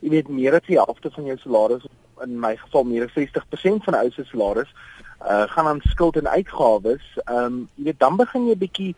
jy 0.00 0.10
weet 0.10 0.28
meer 0.28 0.54
as 0.54 0.66
die 0.66 0.82
helfte 0.82 1.10
van 1.10 1.24
jou 1.26 1.36
salaris 1.36 1.86
in 2.22 2.40
my 2.40 2.56
geval 2.56 2.84
meer 2.84 3.04
as 3.04 3.14
60% 3.14 3.84
van 3.84 3.94
'n 3.94 4.02
ou 4.04 4.10
se 4.10 4.24
salaris 4.24 4.74
uh 5.22 5.46
gaan 5.46 5.66
aan 5.66 5.80
skuld 5.84 6.16
en 6.16 6.28
uitgawes, 6.28 7.06
ehm 7.26 7.44
um, 7.44 7.68
jy 7.76 7.84
weet 7.84 8.00
dan 8.00 8.16
begin 8.16 8.48
jy 8.48 8.56
bietjie 8.56 8.96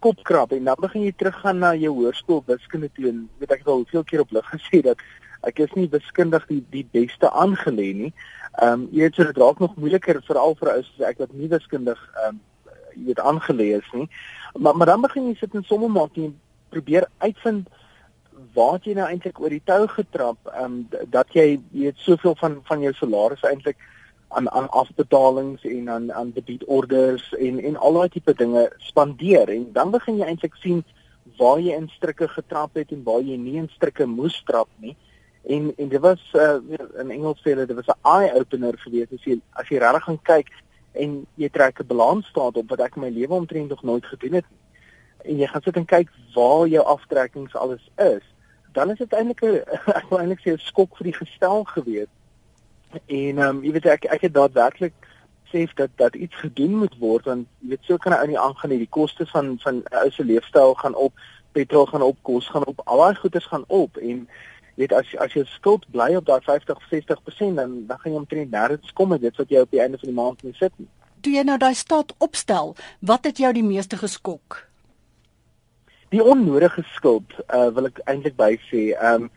kop 0.00 0.22
krap 0.28 0.52
en 0.52 0.64
dan 0.64 0.80
begin 0.80 1.06
jy 1.06 1.12
teruggaan 1.16 1.62
na 1.62 1.74
jou 1.74 1.92
hoërskool 1.96 2.42
wiskunde 2.46 2.90
toe 2.94 3.08
en 3.10 3.22
weet 3.40 3.54
ek 3.56 3.64
het 3.64 3.70
al 3.72 3.86
veel 3.90 4.04
keer 4.04 4.24
op 4.24 4.34
lig 4.36 4.50
gesê 4.52 4.82
dat 4.84 5.00
ek 5.46 5.60
is 5.64 5.72
nie 5.78 5.88
wiskundig 5.92 6.46
die 6.50 6.62
die 6.72 6.84
beste 6.92 7.30
aangelê 7.30 7.92
nie. 8.02 8.12
Ehm 8.58 8.72
um, 8.72 8.88
jy 8.92 9.06
weet 9.06 9.18
so 9.18 9.28
dit 9.28 9.40
raak 9.42 9.62
nog 9.62 9.76
moeiliker 9.76 10.20
veral 10.28 10.56
vir 10.60 10.72
ouers 10.74 10.90
soos 10.92 11.08
ek 11.08 11.22
wat 11.22 11.32
nie 11.32 11.50
wiskundig 11.52 12.02
ehm 12.24 12.36
um, 12.36 12.40
jy 12.96 13.08
weet 13.10 13.24
aangelees 13.30 13.88
nie. 13.92 14.08
Maar 14.58 14.76
maar 14.76 14.92
dan 14.92 15.04
begin 15.04 15.28
jy 15.30 15.36
sit 15.40 15.54
en 15.54 15.66
somme 15.68 15.88
maak 15.92 16.16
en 16.16 16.32
probeer 16.74 17.08
uitvind 17.18 17.68
waar 18.56 18.80
jy 18.84 18.94
nou 18.96 19.06
eintlik 19.08 19.40
oor 19.40 19.52
die 19.52 19.64
tou 19.64 19.82
getrap 19.98 20.52
ehm 20.54 20.64
um, 20.64 21.10
dat 21.12 21.32
jy 21.36 21.60
weet 21.72 22.00
soveel 22.08 22.36
van 22.42 22.60
van 22.70 22.82
jou 22.88 22.94
salaris 22.96 23.44
eintlik 23.44 23.78
aan 24.28 24.50
aan 24.50 24.68
afbetalings 24.70 25.64
en 25.64 25.90
aan 25.90 26.12
aan 26.12 26.30
debietorders 26.34 27.32
en 27.32 27.60
en 27.60 27.76
al 27.76 27.92
daai 27.92 28.08
tipe 28.08 28.34
dinge 28.34 28.72
spandeer 28.78 29.48
en 29.48 29.72
dan 29.72 29.90
begin 29.90 30.18
jy 30.18 30.26
eintlik 30.26 30.54
sien 30.62 30.84
waar 31.38 31.60
jy 31.60 31.74
in 31.76 31.88
strikke 31.88 32.28
getrap 32.28 32.74
het 32.74 32.92
en 32.92 33.02
waar 33.04 33.20
jy 33.20 33.36
nie 33.36 33.58
in 33.60 33.68
strikke 33.74 34.06
moes 34.06 34.42
trap 34.46 34.68
nie. 34.82 34.96
En 35.46 35.72
en 35.76 35.88
dit 35.88 36.00
was 36.00 36.22
uh, 36.34 36.58
in 37.00 37.10
Engels 37.10 37.42
sê 37.42 37.54
hulle 37.54 37.66
dit 37.66 37.76
was 37.76 37.90
'n 37.94 38.00
eye 38.18 38.34
opener 38.34 38.78
geweest 38.78 39.12
as 39.12 39.24
jy 39.24 39.40
as 39.52 39.68
jy 39.68 39.78
regtig 39.78 40.04
gaan 40.04 40.22
kyk 40.22 40.50
en 40.92 41.26
jy 41.34 41.48
trek 41.48 41.80
'n 41.80 41.86
balansstaat 41.86 42.56
op 42.56 42.70
wat 42.70 42.80
ek 42.80 42.96
in 42.96 43.02
my 43.02 43.10
lewe 43.10 43.34
omtrent 43.34 43.68
nog 43.68 43.82
nooit 43.82 44.06
gedoen 44.06 44.40
het 44.40 44.46
nie. 44.50 44.62
En 45.30 45.38
jy 45.38 45.46
gaan 45.46 45.62
sit 45.62 45.76
en 45.76 45.84
kyk 45.84 46.10
waar 46.34 46.66
jou 46.66 46.84
aftrekkings 46.84 47.54
alles 47.54 47.90
is. 47.96 48.24
Dan 48.72 48.90
is 48.90 48.98
dit 48.98 49.12
eintlik 49.12 49.42
'n 49.42 49.62
ek 50.00 50.08
wil 50.10 50.18
eintlik 50.18 50.40
sê 50.40 50.52
'n 50.52 50.58
skok 50.58 50.96
vir 50.96 51.04
die 51.04 51.18
gestel 51.22 51.64
geweest. 51.64 52.15
En 52.90 53.38
ehm 53.38 53.40
um, 53.40 53.62
jy 53.64 53.72
weet 53.72 53.86
ek 53.86 54.04
ek 54.04 54.20
het 54.28 54.34
daadwerklik 54.34 54.94
sê 55.52 55.66
dat 55.74 55.90
dat 55.96 56.14
iets 56.14 56.34
gedoen 56.34 56.78
moet 56.82 56.98
word 56.98 57.24
want 57.24 57.46
jy 57.60 57.68
weet 57.68 57.84
so 57.88 57.96
kan 57.96 58.12
'n 58.12 58.18
ou 58.20 58.26
nie 58.26 58.38
aangaan 58.38 58.70
nie. 58.70 58.78
Die 58.78 58.94
koste 58.98 59.26
van 59.26 59.58
van 59.62 59.74
'n 59.76 59.96
ou 60.02 60.10
se 60.10 60.24
leefstyl 60.24 60.74
gaan 60.74 60.94
op, 60.94 61.12
petrol 61.52 61.86
gaan 61.86 62.02
op, 62.02 62.16
kos 62.22 62.48
gaan 62.48 62.66
op, 62.66 62.80
al 62.84 62.98
daai 62.98 63.14
goederes 63.14 63.46
gaan 63.46 63.64
op 63.66 63.96
en 63.96 64.28
weet 64.74 64.92
as 64.92 65.16
as 65.16 65.32
jou 65.32 65.44
skuld 65.44 65.86
bly 65.90 66.14
op 66.16 66.26
daai 66.26 66.40
50 66.40 66.78
60% 66.90 67.54
dan 67.54 67.86
dan 67.86 67.98
gaan 67.98 68.12
jy 68.12 68.18
omtrent 68.18 68.50
nêrens 68.50 68.92
kom 68.92 69.08
met 69.08 69.20
dit 69.20 69.36
wat 69.36 69.48
jy 69.48 69.60
op 69.60 69.70
die 69.70 69.80
einde 69.80 69.98
van 69.98 70.08
die 70.08 70.18
maand 70.18 70.42
moet 70.42 70.56
sit. 70.56 70.72
Toe 71.20 71.32
jy 71.32 71.42
nou 71.42 71.58
daai 71.58 71.74
staat 71.74 72.14
opstel, 72.18 72.76
wat 73.00 73.24
het 73.24 73.38
jou 73.38 73.52
die 73.52 73.64
meeste 73.64 73.96
geskok? 73.96 74.68
Die 76.08 76.22
onnodige 76.22 76.84
skuld, 76.94 77.32
uh, 77.48 77.68
wil 77.74 77.86
ek 77.86 77.98
eintlik 78.04 78.36
by 78.36 78.54
sê. 78.68 78.92
Ehm 78.94 79.26
um, 79.26 79.30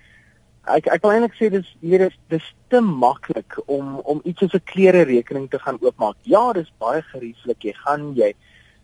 ek 0.67 0.87
ek 0.87 1.01
wil 1.03 1.11
eintlik 1.11 1.35
sê 1.37 1.49
dis 1.49 1.67
hier 1.81 2.01
is 2.07 2.15
dis 2.29 2.45
te 2.69 2.81
maklik 2.81 3.57
om 3.67 3.99
om 3.99 4.21
iets 4.23 4.39
soos 4.39 4.53
'n 4.53 4.65
klere 4.65 5.03
rekening 5.03 5.49
te 5.49 5.59
gaan 5.59 5.77
oopmaak. 5.81 6.15
Ja, 6.23 6.53
dis 6.53 6.71
baie 6.77 7.01
gerieflik. 7.01 7.63
Jy 7.63 7.73
gaan 7.73 8.13
jy 8.15 8.33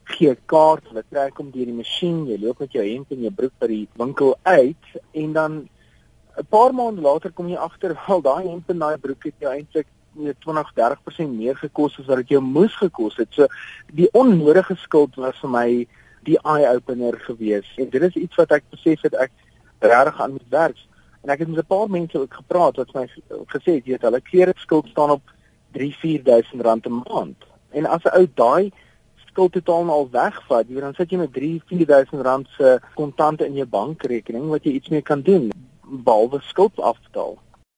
gee 0.06 0.36
kaart, 0.46 0.88
hulle 0.90 1.04
trek 1.10 1.38
hom 1.38 1.52
deur 1.52 1.66
die 1.66 1.74
masjien, 1.74 2.26
jy 2.28 2.38
loop 2.38 2.60
met 2.60 2.72
jou 2.72 2.84
hemp 2.84 3.12
en 3.12 3.22
jou 3.22 3.32
broek 3.32 3.54
by 3.60 3.68
die 3.68 3.88
winkel 3.98 4.36
uit 4.44 4.86
en 5.14 5.34
dan 5.34 5.70
'n 6.38 6.46
paar 6.50 6.74
maande 6.74 7.02
later 7.02 7.32
kom 7.32 7.48
jy 7.50 7.58
agter 7.58 7.96
al 8.08 8.22
daai 8.22 8.48
hemp 8.48 8.70
en 8.70 8.80
daai 8.80 8.98
broek 8.98 9.24
het 9.24 9.34
jou 9.40 9.52
eintlik 9.52 9.88
net 10.16 10.38
20-30% 10.46 11.32
meer 11.36 11.56
gekos 11.56 12.00
as 12.00 12.08
wat 12.08 12.18
dit 12.24 12.36
jou 12.36 12.42
moes 12.42 12.76
gekos 12.76 13.18
het. 13.18 13.28
So 13.32 13.48
die 13.92 14.10
onnodige 14.14 14.76
skuld 14.76 15.16
was 15.16 15.40
vir 15.42 15.50
my 15.50 15.88
die 16.26 16.38
eye 16.44 16.70
opener 16.76 17.18
gewees. 17.28 17.68
En 17.78 17.90
dit 17.90 18.02
is 18.02 18.16
iets 18.16 18.36
wat 18.36 18.52
ek 18.52 18.64
besef 18.72 19.02
het 19.02 19.16
ek 19.28 19.32
regtig 19.80 20.22
aan 20.22 20.32
moet 20.32 20.50
werk. 20.50 20.78
En 21.26 21.32
ek 21.32 21.40
het 21.40 21.48
met 21.48 21.58
'n 21.58 21.66
paar 21.66 21.90
mense 21.90 22.20
ook 22.20 22.34
gepraat 22.34 22.76
wat 22.76 22.94
my 22.94 23.10
gesê 23.54 23.72
het, 23.74 23.86
weet, 23.86 24.02
hulle 24.02 24.22
klere 24.22 24.54
skuld 24.56 24.88
staan 24.88 25.10
op 25.10 25.22
3-4000 25.72 26.62
rand 26.62 26.86
'n 26.86 27.02
maand. 27.08 27.38
En 27.70 27.86
as 27.86 28.04
'n 28.04 28.18
ou 28.18 28.28
daai 28.34 28.72
skuld 29.26 29.52
totaal 29.52 29.90
al 29.90 30.10
wegvat, 30.10 30.68
jy 30.68 30.80
dan 30.80 30.94
sit 30.94 31.10
jy 31.10 31.18
met 31.18 31.34
3-4000 31.34 32.22
rand 32.22 32.48
se 32.58 32.80
kontante 32.94 33.46
in 33.46 33.54
jou 33.54 33.68
bankrekening 33.68 34.50
wat 34.50 34.64
jy 34.64 34.72
iets 34.72 34.90
mee 34.90 35.02
kan 35.02 35.22
doen 35.22 35.52
behalwe 35.82 36.40
skuld 36.42 36.80
afbetaal. 36.80 37.38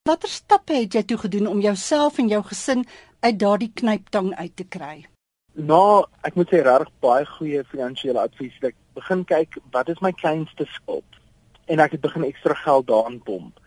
Watter 0.10 0.30
stappe 0.30 0.74
het 0.74 0.94
jy 0.94 1.04
toe 1.04 1.18
gedoen 1.18 1.48
om 1.48 1.60
jouself 1.60 2.18
en 2.18 2.28
jou 2.28 2.44
gesin 2.44 2.86
uit 3.20 3.40
daardie 3.40 3.72
knyptang 3.74 4.36
uit 4.36 4.56
te 4.56 4.64
kry? 4.64 5.06
Nou, 5.54 6.06
ek 6.22 6.36
moet 6.36 6.48
sê 6.48 6.62
regtig 6.62 6.92
baie 7.00 7.26
goeie 7.26 7.64
finansiële 7.64 8.20
advies. 8.20 8.54
Ek 8.62 8.76
begin 8.94 9.26
kyk 9.26 9.58
wat 9.72 9.90
is 9.90 10.00
my 10.00 10.12
kleinste 10.12 10.66
skuld 10.66 11.18
en 11.68 11.84
ek 11.84 11.98
het 11.98 12.02
begin 12.02 12.24
ekstra 12.24 12.56
geld 12.64 12.88
daarin 12.88 13.22
pomp. 13.24 13.60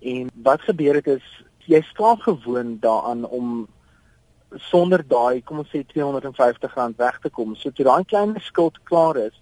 En 0.00 0.30
wat 0.42 0.64
gebeur 0.68 0.98
het 0.98 1.06
is 1.06 1.26
jy 1.70 1.80
skaap 1.92 2.24
gewoon 2.26 2.76
daaraan 2.80 3.24
om 3.24 3.68
sonder 4.68 5.04
daai 5.08 5.42
kom 5.42 5.62
ons 5.62 5.70
sê 5.72 5.84
R250 5.84 6.96
weg 6.96 7.18
te 7.22 7.30
kom. 7.30 7.54
So 7.56 7.70
toe 7.70 7.86
daai 7.86 8.04
klein 8.04 8.34
skuld 8.40 8.80
klaar 8.88 9.16
is, 9.16 9.36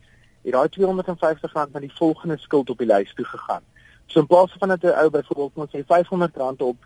het 0.44 0.54
daai 0.54 0.68
R250 0.68 1.72
na 1.72 1.80
die 1.80 1.94
volgende 1.98 2.38
skuld 2.38 2.70
op 2.70 2.78
die 2.78 2.90
lys 2.90 3.14
toe 3.14 3.24
gegaan. 3.24 3.64
So 4.06 4.20
in 4.20 4.26
plaas 4.26 4.54
van 4.58 4.68
dat 4.68 4.82
'n 4.82 4.98
ou 4.98 5.10
byvoorbeeld 5.10 5.56
moet 5.56 5.70
sê 5.74 5.82
R500 5.82 6.62
op 6.62 6.76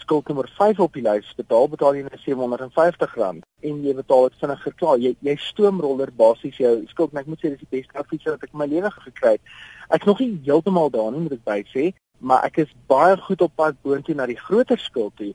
skuld 0.00 0.28
nommer 0.28 0.48
5 0.58 0.80
op 0.80 0.96
die 0.96 1.04
lys 1.04 1.28
betaal, 1.38 1.68
betaal 1.72 1.96
jy 1.98 2.02
net 2.06 2.24
R750 2.24 3.40
en 3.70 3.82
jy 3.84 3.94
betaal 3.94 4.28
dit 4.28 4.40
vinniger 4.42 4.76
klaar. 4.82 4.98
Jy 4.98 5.14
jy 5.26 5.36
stoomroller 5.44 6.12
basies 6.16 6.58
jou 6.60 6.74
skuld. 6.90 7.14
Ek 7.14 7.30
moet 7.30 7.40
sê 7.40 7.52
dis 7.52 7.62
die 7.62 7.72
beste 7.78 7.98
advies 8.00 8.26
wat 8.28 8.42
ek 8.42 8.52
in 8.52 8.62
my 8.62 8.68
lewe 8.70 8.90
gekry 8.96 9.36
het. 9.36 9.54
Ek's 9.94 10.08
nog 10.08 10.20
nie 10.24 10.32
heeltemal 10.46 10.92
daar 10.94 11.12
nie, 11.12 11.24
moet 11.26 11.38
ek 11.38 11.46
by 11.48 11.60
sê, 11.72 11.90
maar 12.20 12.44
ek 12.48 12.62
is 12.64 12.76
baie 12.90 13.16
goed 13.28 13.42
op 13.46 13.56
pad 13.56 13.80
boontoe 13.84 14.16
na 14.16 14.28
die 14.30 14.38
groter 14.38 14.78
skuld 14.78 15.16
toe 15.20 15.32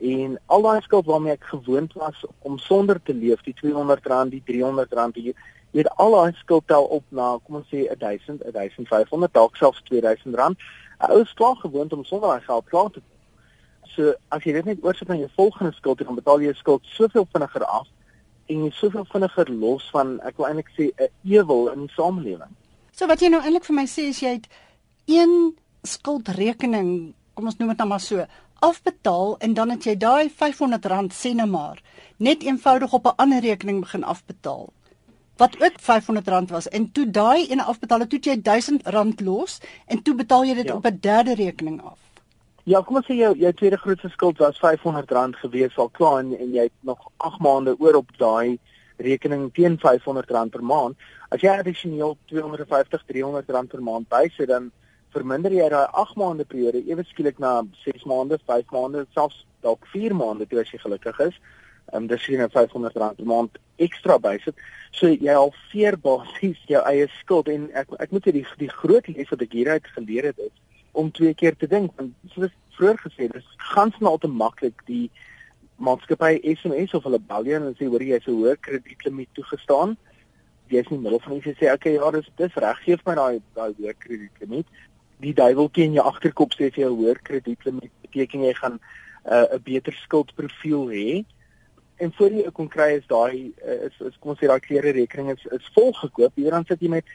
en 0.00 0.38
al 0.46 0.62
daai 0.62 0.80
skuld 0.82 1.06
waarmee 1.06 1.32
ek 1.32 1.44
gewoond 1.44 1.92
was 1.92 2.24
om 2.38 2.58
sonder 2.58 3.00
te 3.02 3.14
leef, 3.14 3.42
die 3.42 3.54
R200, 3.54 4.30
die 4.30 4.42
R300, 4.42 5.20
jy 5.22 5.34
weet 5.74 5.90
al 5.96 6.16
daai 6.16 6.32
skuld 6.38 6.66
tel 6.66 6.84
op 6.84 7.04
na 7.08 7.34
kom 7.44 7.60
ons 7.60 7.70
sê 7.70 7.86
1000, 7.98 8.42
1500, 8.52 9.32
dalk 9.32 9.56
selfs 9.56 9.82
R2000. 9.90 10.58
'n 11.04 11.10
Ou 11.10 11.20
is 11.20 11.34
klaar 11.34 11.56
gewoond 11.56 11.92
om 11.92 12.04
sonder 12.04 12.28
daai 12.28 12.40
geld 12.40 12.68
klaar 12.68 12.90
te. 12.90 13.02
So 13.94 14.14
as 14.28 14.44
jy 14.44 14.52
dit 14.52 14.64
net 14.64 14.84
oorsit 14.84 15.08
na 15.08 15.16
jou 15.16 15.28
volgende 15.36 15.72
skuld, 15.76 15.98
dan 15.98 16.14
betaal 16.14 16.40
jy 16.40 16.52
jou 16.52 16.60
skuld 16.60 16.86
soveel 16.96 17.26
vinniger 17.32 17.64
af 17.64 17.88
en 18.48 18.64
jy 18.64 18.70
soveel 18.76 19.04
vinniger 19.12 19.50
los 19.50 19.90
van 19.92 20.20
ek 20.28 20.36
wil 20.38 20.46
eintlik 20.46 20.70
sê 20.76 20.90
'n 20.92 21.10
ewel 21.24 21.72
in 21.72 21.86
die 21.86 21.94
samelewing. 21.96 22.54
So 22.92 23.06
wat 23.06 23.20
jy 23.20 23.28
nou 23.28 23.40
eintlik 23.42 23.64
vir 23.64 23.76
my 23.76 23.86
sê 23.86 24.08
is 24.08 24.20
jy 24.20 24.32
het 24.38 24.48
een 25.06 25.56
skuldrekening, 25.82 27.14
kom 27.34 27.46
ons 27.46 27.58
noem 27.58 27.68
dit 27.68 27.78
nou 27.78 27.88
maar 27.88 28.00
so, 28.00 28.26
afbetaal 28.60 29.36
en 29.38 29.54
dan 29.54 29.70
het 29.70 29.84
jy 29.84 29.96
daai 29.96 30.28
R500 30.28 31.12
sê 31.12 31.34
net 31.34 31.50
maar 31.50 31.82
net 32.16 32.42
eenvoudig 32.42 32.92
op 32.92 33.06
'n 33.06 33.16
ander 33.16 33.40
rekening 33.40 33.80
begin 33.80 34.04
afbetaal 34.04 34.72
wat 35.36 35.62
ook 35.62 35.80
R500 35.80 36.50
was 36.50 36.68
en 36.68 36.92
toe 36.92 37.10
daai 37.10 37.50
een 37.50 37.60
afbetaal 37.60 38.00
het 38.00 38.10
toe 38.10 38.20
jy 38.22 38.36
R1000 38.38 39.24
los 39.24 39.60
en 39.86 40.02
toe 40.02 40.14
betaal 40.14 40.44
jy 40.44 40.54
dit 40.54 40.66
ja. 40.66 40.74
op 40.74 40.86
'n 40.86 40.98
derde 41.00 41.34
rekening 41.34 41.82
af. 41.82 41.98
Ja, 42.64 42.78
kom 42.80 42.96
ons 42.96 43.04
sê 43.04 43.12
jou 43.18 43.34
jou 43.36 43.50
tweede 43.52 43.76
grootste 43.76 44.08
skuld 44.08 44.38
was 44.40 44.56
R500 44.56 45.34
gewees 45.42 45.74
al 45.82 45.90
klaar 45.98 46.22
en, 46.22 46.30
en 46.32 46.54
jy 46.56 46.62
het 46.64 46.72
nog 46.88 47.02
8 47.28 47.42
maande 47.44 47.74
oor 47.76 47.98
op 47.98 48.14
daai 48.16 48.56
rekening 49.04 49.50
teen 49.52 49.76
R500 49.76 50.48
per 50.54 50.64
maand. 50.64 50.96
As 51.28 51.44
jy 51.44 51.52
addisioneel 51.52 52.16
R250, 52.32 53.04
R300 53.04 53.68
per 53.74 53.84
maand 53.84 54.08
bysit 54.08 54.48
dan 54.48 54.72
verminder 55.12 55.52
jy 55.52 55.68
daai 55.76 55.92
8 56.06 56.16
maande 56.22 56.48
periode 56.48 56.80
ewe 56.88 57.04
skielik 57.10 57.36
na 57.44 57.52
6 57.84 58.08
maande, 58.08 58.40
5 58.48 58.72
maande, 58.72 59.04
selfs 59.12 59.44
dalk 59.60 59.84
4 59.92 60.16
maande 60.16 60.48
toe 60.48 60.64
as 60.64 60.72
jy 60.72 60.80
gelukkig 60.88 61.20
is. 61.28 61.40
Ehm 61.92 62.08
dis 62.08 62.24
sien 62.24 62.40
jy 62.40 62.48
R500 62.48 62.96
per 62.96 63.28
maand 63.28 63.60
ekstra 63.76 64.16
bysit. 64.16 64.56
So 64.96 65.12
jy 65.12 65.36
halveer 65.36 66.00
basies 66.00 66.64
jou 66.72 66.80
eie 66.88 67.12
skuld 67.20 67.52
en 67.52 67.68
ek 67.76 67.92
ek 68.00 68.16
moet 68.16 68.32
die 68.32 68.48
die 68.56 68.76
groot 68.80 69.12
les 69.12 69.36
wat 69.36 69.44
ek 69.44 69.58
hieruit 69.60 69.96
geleer 69.98 70.32
het 70.32 70.48
is 70.48 70.54
om 70.94 71.10
twee 71.18 71.34
keer 71.34 71.56
te 71.58 71.68
dink 71.70 71.94
want 71.98 72.34
soos 72.34 72.54
vroeër 72.78 72.98
gesê 73.04 73.28
dis 73.34 73.52
gans 73.74 74.00
nou 74.00 74.16
te 74.18 74.30
maklik 74.30 74.82
die 74.90 75.10
maatskappy 75.76 76.40
SMS 76.54 76.94
of 76.94 77.06
hulle 77.08 77.20
bel 77.30 77.46
jou 77.50 77.60
en 77.60 77.76
sê 77.78 77.90
hoor 77.90 78.02
jy 78.02 78.18
is 78.22 78.26
'n 78.30 78.38
hoë 78.40 78.56
kredietlimiet 78.66 79.30
toegestaan 79.38 79.96
jy 80.70 80.80
is 80.80 80.90
nie 80.90 80.98
middel 80.98 81.22
van 81.26 81.36
iets 81.38 81.58
sê 81.60 81.72
okay 81.72 81.94
ja 81.98 82.10
dis 82.10 82.30
dis 82.40 82.60
reg 82.66 82.82
gee 82.86 82.96
vir 82.96 83.08
my 83.10 83.14
daai 83.20 83.40
daai 83.58 83.72
hoë 83.78 83.94
kredietlimiet 84.06 84.66
die 85.24 85.34
duiweltjie 85.34 85.88
in 85.88 85.96
jou 85.98 86.04
agterkop 86.06 86.54
sê 86.54 86.70
vir 86.70 86.86
jou 86.86 86.94
hoër 87.00 87.20
kredietlimiet 87.28 87.92
beteken 88.06 88.46
jy 88.46 88.54
gaan 88.60 88.78
uh, 88.78 89.46
'n 89.52 89.54
uh, 89.54 89.62
beter 89.62 89.92
skuldprofiel 89.92 90.88
hê. 90.90 91.24
En 91.96 92.12
voor 92.12 92.30
jy 92.30 92.50
kon 92.52 92.68
kry 92.68 92.90
is 92.98 93.06
daai 93.06 93.52
uh, 93.64 93.86
is, 93.88 93.96
is 94.00 94.18
kom 94.20 94.34
ons 94.34 94.40
sê 94.40 94.50
daai 94.50 94.60
klere 94.60 94.92
rekening 94.92 95.30
is 95.36 95.46
is 95.58 95.70
volgekoop. 95.74 96.32
Hier 96.34 96.50
dan 96.50 96.66
sit 96.68 96.80
jy 96.80 96.88
met 96.88 97.06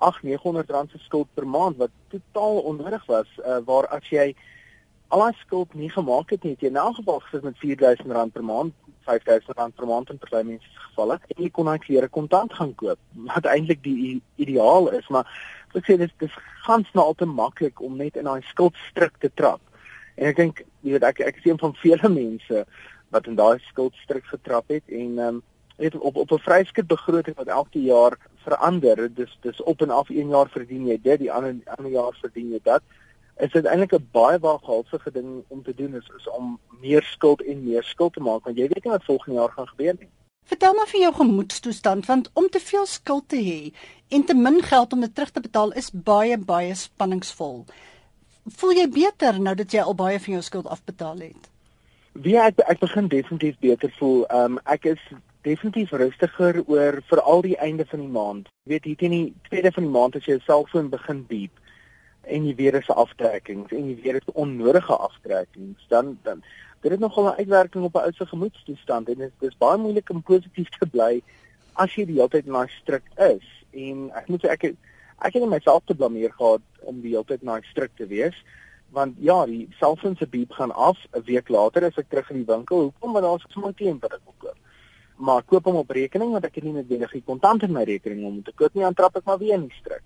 8900 0.00 0.70
rand 0.70 0.90
se 0.90 0.98
skuld 1.06 1.28
per 1.34 1.46
maand 1.46 1.76
wat 1.80 1.92
totaal 2.12 2.62
onnodig 2.72 3.04
was 3.06 3.28
uh, 3.44 3.60
waar 3.64 3.88
as 3.96 4.08
jy 4.10 4.30
al 5.10 5.24
daai 5.24 5.38
skuld 5.40 5.74
nie 5.74 5.90
gemaak 5.90 6.30
het 6.30 6.44
nie, 6.44 6.54
het 6.54 6.62
jy 6.64 6.70
in 6.70 6.78
elk 6.80 7.00
geval 7.00 7.20
gesit 7.24 7.46
met 7.46 7.58
4000 7.58 8.12
rand 8.14 8.32
per 8.32 8.44
maand, 8.46 8.74
5000 9.08 9.56
rand 9.58 9.74
per 9.74 9.88
maand 9.90 10.12
in 10.12 10.20
party 10.22 10.42
mense 10.46 10.68
se 10.70 10.84
gevalle 10.90 11.16
en 11.18 11.42
jy 11.42 11.50
kon 11.56 11.70
daai 11.70 11.80
klere 11.82 12.08
kontant 12.08 12.54
gaan 12.54 12.74
koop 12.78 13.00
wat 13.32 13.48
eintlik 13.50 13.82
die 13.82 14.20
ideaal 14.36 14.90
is, 14.98 15.08
maar 15.10 15.26
ek 15.74 15.86
sê 15.86 15.96
dis 15.98 16.14
dis 16.22 16.38
gans 16.66 16.94
nou 16.94 17.10
al 17.10 17.18
te 17.18 17.26
maklik 17.26 17.82
om 17.82 17.98
net 17.98 18.16
in 18.20 18.28
daai 18.28 18.42
skuldstryk 18.50 19.18
te 19.22 19.30
trap. 19.34 19.60
En 20.16 20.30
ek 20.30 20.38
dink 20.38 20.64
jy 20.84 20.94
weet 20.94 21.06
ek 21.10 21.22
ek 21.26 21.42
is 21.42 21.50
een 21.50 21.60
van 21.62 21.74
vele 21.82 22.10
mense 22.12 22.64
wat 23.10 23.26
in 23.26 23.38
daai 23.38 23.58
skuldstryk 23.70 24.26
getrap 24.30 24.70
het 24.70 24.86
en 24.88 25.18
ehm 25.18 25.40
um, 25.40 25.46
weet 25.80 25.98
op 25.98 26.16
op 26.16 26.32
'n 26.32 26.44
vryskut 26.46 26.86
begroting 26.86 27.36
wat 27.36 27.46
elke 27.46 27.82
jaar 27.82 28.18
verander. 28.36 29.14
Dis 29.14 29.38
dis 29.40 29.62
op 29.62 29.82
en 29.82 29.90
af 29.90 30.08
een 30.08 30.28
jaar 30.28 30.48
verdien 30.48 30.86
jy 30.86 30.98
dit, 31.02 31.18
die 31.18 31.32
ander 31.32 31.56
ander 31.76 31.92
jaar 31.92 32.16
verdien 32.20 32.50
jy 32.50 32.60
dit. 32.62 32.82
Is 33.36 33.52
dit 33.52 33.64
eintlik 33.64 33.92
'n 33.94 34.08
baie 34.12 34.38
waaghalsige 34.38 35.10
ding 35.10 35.44
om 35.48 35.62
te 35.62 35.74
doen 35.74 35.94
is 35.94 36.10
is 36.18 36.28
om 36.28 36.58
meer 36.80 37.02
skuld 37.02 37.42
en 37.42 37.64
meer 37.64 37.82
skuld 37.82 38.12
te 38.12 38.20
maak 38.20 38.44
want 38.44 38.56
jy 38.56 38.68
weet 38.68 38.84
nie 38.84 38.92
wat 38.92 39.04
volgende 39.04 39.38
jaar 39.40 39.52
gaan 39.52 39.68
gebeur 39.68 39.96
nie. 39.98 40.08
Vertel 40.44 40.74
maar 40.74 40.88
vir 40.88 41.00
jou 41.00 41.14
gemoedstoestand 41.14 42.06
want 42.06 42.30
om 42.32 42.48
te 42.48 42.60
veel 42.60 42.86
skuld 42.86 43.28
te 43.28 43.36
hê 43.36 43.72
en 44.08 44.24
te 44.24 44.34
min 44.34 44.62
geld 44.62 44.92
om 44.92 45.00
dit 45.00 45.14
terug 45.14 45.30
te 45.30 45.40
betaal 45.40 45.72
is 45.72 45.90
baie 45.90 46.38
baie 46.38 46.74
spanningsvol. 46.74 47.64
Voel 48.46 48.72
jy 48.72 48.88
beter 48.88 49.40
nou 49.40 49.54
dat 49.54 49.72
jy 49.72 49.80
al 49.80 49.94
baie 49.94 50.20
van 50.20 50.32
jou 50.32 50.42
skuld 50.42 50.66
afbetaal 50.66 51.18
het? 51.18 51.50
Wie 52.12 52.38
ek 52.38 52.58
ek 52.58 52.80
begin 52.80 53.08
definitief 53.08 53.58
beter 53.58 53.92
voel. 53.98 54.24
Um 54.34 54.58
ek 54.64 54.84
is 54.84 55.02
definitief 55.42 55.92
rustiger 55.96 56.60
oor 56.66 57.00
veral 57.08 57.42
die 57.42 57.56
einde 57.56 57.84
van 57.88 58.02
die 58.02 58.12
maand. 58.12 58.48
Jy 58.64 58.72
weet 58.74 58.88
hier 58.88 58.96
teen 59.00 59.14
die 59.14 59.34
tweede 59.48 59.72
van 59.72 59.86
die 59.86 59.92
maand 59.94 60.18
as 60.18 60.26
jy 60.26 60.36
jou 60.36 60.42
selfoon 60.44 60.90
begin 60.92 61.22
beep 61.30 61.62
en 62.28 62.44
jy 62.44 62.54
weer 62.58 62.76
eens 62.76 62.90
aftrekkings 62.92 63.72
en 63.72 63.88
jy 63.88 63.96
weer 64.02 64.18
eens 64.18 64.34
onnodige 64.44 64.96
aftrekkings 65.08 65.86
dan 65.88 66.18
dan 66.26 66.42
dit 66.84 66.92
het 66.92 67.00
nogal 67.00 67.30
'n 67.30 67.40
uitwerking 67.40 67.84
op 67.84 67.96
'n 67.96 68.04
ou 68.04 68.12
se 68.12 68.26
gemoedstoestand 68.26 69.08
en 69.08 69.18
dit 69.18 69.48
is 69.48 69.56
baie 69.58 69.78
moeilik 69.78 70.10
om 70.10 70.22
positief 70.22 70.68
te 70.76 70.86
bly 70.86 71.22
as 71.74 71.94
jy 71.94 72.04
die 72.04 72.20
hele 72.20 72.28
tyd 72.28 72.46
na 72.46 72.66
strik 72.66 73.08
is. 73.16 73.46
En 73.72 74.10
ek 74.14 74.28
moet 74.28 74.44
ek 74.44 74.64
ek 75.18 75.32
het 75.32 75.48
myself 75.48 75.82
te 75.84 75.94
blameer 75.94 76.32
gehad 76.32 76.62
om 76.80 77.00
die 77.00 77.10
hele 77.10 77.24
tyd 77.24 77.42
na 77.42 77.60
strik 77.60 77.96
te 77.96 78.06
wees 78.06 78.36
want 78.90 79.14
ja 79.18 79.46
die 79.46 79.68
selfoon 79.78 80.16
se 80.16 80.26
beep 80.26 80.52
gaan 80.52 80.72
af 80.72 80.98
'n 81.12 81.24
week 81.24 81.48
later 81.48 81.84
as 81.84 81.96
ek 81.96 82.08
terug 82.08 82.30
in 82.30 82.44
die 82.44 82.54
winkel. 82.54 82.80
Hoekom? 82.80 83.12
Want 83.12 83.24
daar's 83.24 83.44
sommer 83.48 83.72
'n 83.78 84.00
ek 84.02 84.24
wil 84.24 84.34
koop 84.38 84.58
maar 85.20 85.44
koop 85.44 85.68
hom 85.68 85.82
op 85.82 85.92
rekening 85.96 86.32
want 86.32 86.48
ek 86.48 86.58
het 86.58 86.64
nie 86.64 86.76
noodwendig 86.78 87.12
die 87.18 87.26
kontant 87.26 87.66
in 87.66 87.76
my 87.76 87.84
rekening 87.88 88.24
om 88.26 88.40
te 88.42 88.56
koop 88.56 88.74
nie 88.74 88.86
aan 88.88 88.96
trap 88.96 89.16
ek 89.20 89.28
maar 89.28 89.40
weer 89.42 89.58
in 89.58 89.68
die 89.68 89.78
strik 89.80 90.04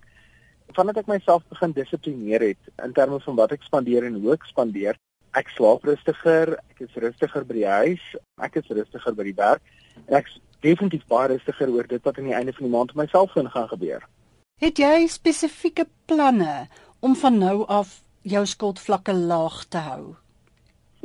vandat 0.75 1.01
ek 1.03 1.11
myself 1.11 1.43
begin 1.49 1.73
dissiplineer 1.73 2.49
het 2.49 2.71
in 2.83 2.93
terme 2.93 3.19
van 3.23 3.41
wat 3.41 3.55
ek 3.55 3.63
spandeer 3.67 4.07
en 4.07 4.19
hoe 4.21 4.33
ek 4.35 4.47
spandeer 4.51 4.99
ek 5.35 5.51
slaap 5.55 5.83
rustiger, 5.87 6.55
ek 6.71 6.85
is 6.87 6.97
rustiger 7.03 7.45
by 7.47 7.57
die 7.59 7.67
huis, 7.67 8.03
ek 8.43 8.59
is 8.61 8.71
rustiger 8.71 9.15
by 9.17 9.27
die 9.27 9.35
werk. 9.37 9.63
Ek 10.07 10.29
is 10.29 10.39
definitief 10.63 11.03
baie 11.11 11.33
rustiger 11.35 11.71
oor 11.73 11.87
dit 11.89 12.03
wat 12.07 12.19
aan 12.19 12.29
die 12.31 12.37
einde 12.37 12.55
van 12.55 12.67
die 12.67 12.73
maand 12.73 12.93
met 12.95 13.03
my 13.03 13.07
selfoon 13.11 13.51
gaan 13.51 13.67
gebeur. 13.71 14.05
Het 14.63 14.79
jy 14.79 15.07
spesifieke 15.11 15.87
planne 16.07 16.67
om 17.03 17.15
van 17.19 17.39
nou 17.41 17.57
af 17.67 17.99
jou 18.23 18.45
skuldvlakke 18.47 19.13
laag 19.13 19.65
te 19.69 19.83
hou? 19.83 20.15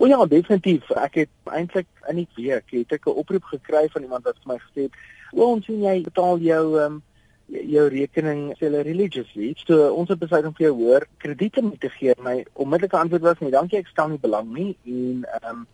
O 0.01 0.07
ja, 0.09 0.17
definitief. 0.25 0.87
Ek 0.97 1.19
het 1.21 1.53
eintlik 1.53 1.89
in 2.09 2.23
die 2.23 2.29
week 2.37 2.73
het 2.73 2.93
ek 2.97 3.07
'n 3.07 3.19
oproep 3.21 3.45
gekry 3.53 3.89
van 3.93 4.03
iemand 4.03 4.25
wat 4.25 4.39
vir 4.43 4.53
my 4.55 4.59
gesê 4.59 4.83
het, 4.89 4.95
"O, 5.33 5.53
ons 5.53 5.67
sien 5.67 5.83
jy 5.83 6.03
betaal 6.03 6.39
jou 6.39 6.65
ehm 6.79 6.93
um, 6.93 7.03
jou 7.51 7.89
rekening 7.89 8.55
hulle 8.61 8.83
religiously. 8.87 9.55
So 9.67 9.91
ons 9.93 10.09
het 10.09 10.19
besluit 10.19 10.47
om 10.47 10.55
vir 10.55 10.69
jou 10.69 10.77
hoër 10.83 11.07
krediete 11.23 11.63
mee 11.63 11.79
te 11.79 11.91
gee. 11.91 12.15
My 12.23 12.45
onmiddellike 12.55 12.97
antwoord 12.97 13.27
was 13.27 13.43
nee, 13.43 13.51
dankie, 13.51 13.79
ek 13.79 13.91
stel 13.91 14.09
nie 14.09 14.23
belang 14.23 14.49
nie 14.55 14.77
en 14.87 15.27
ehm 15.41 15.53
um, 15.53 15.67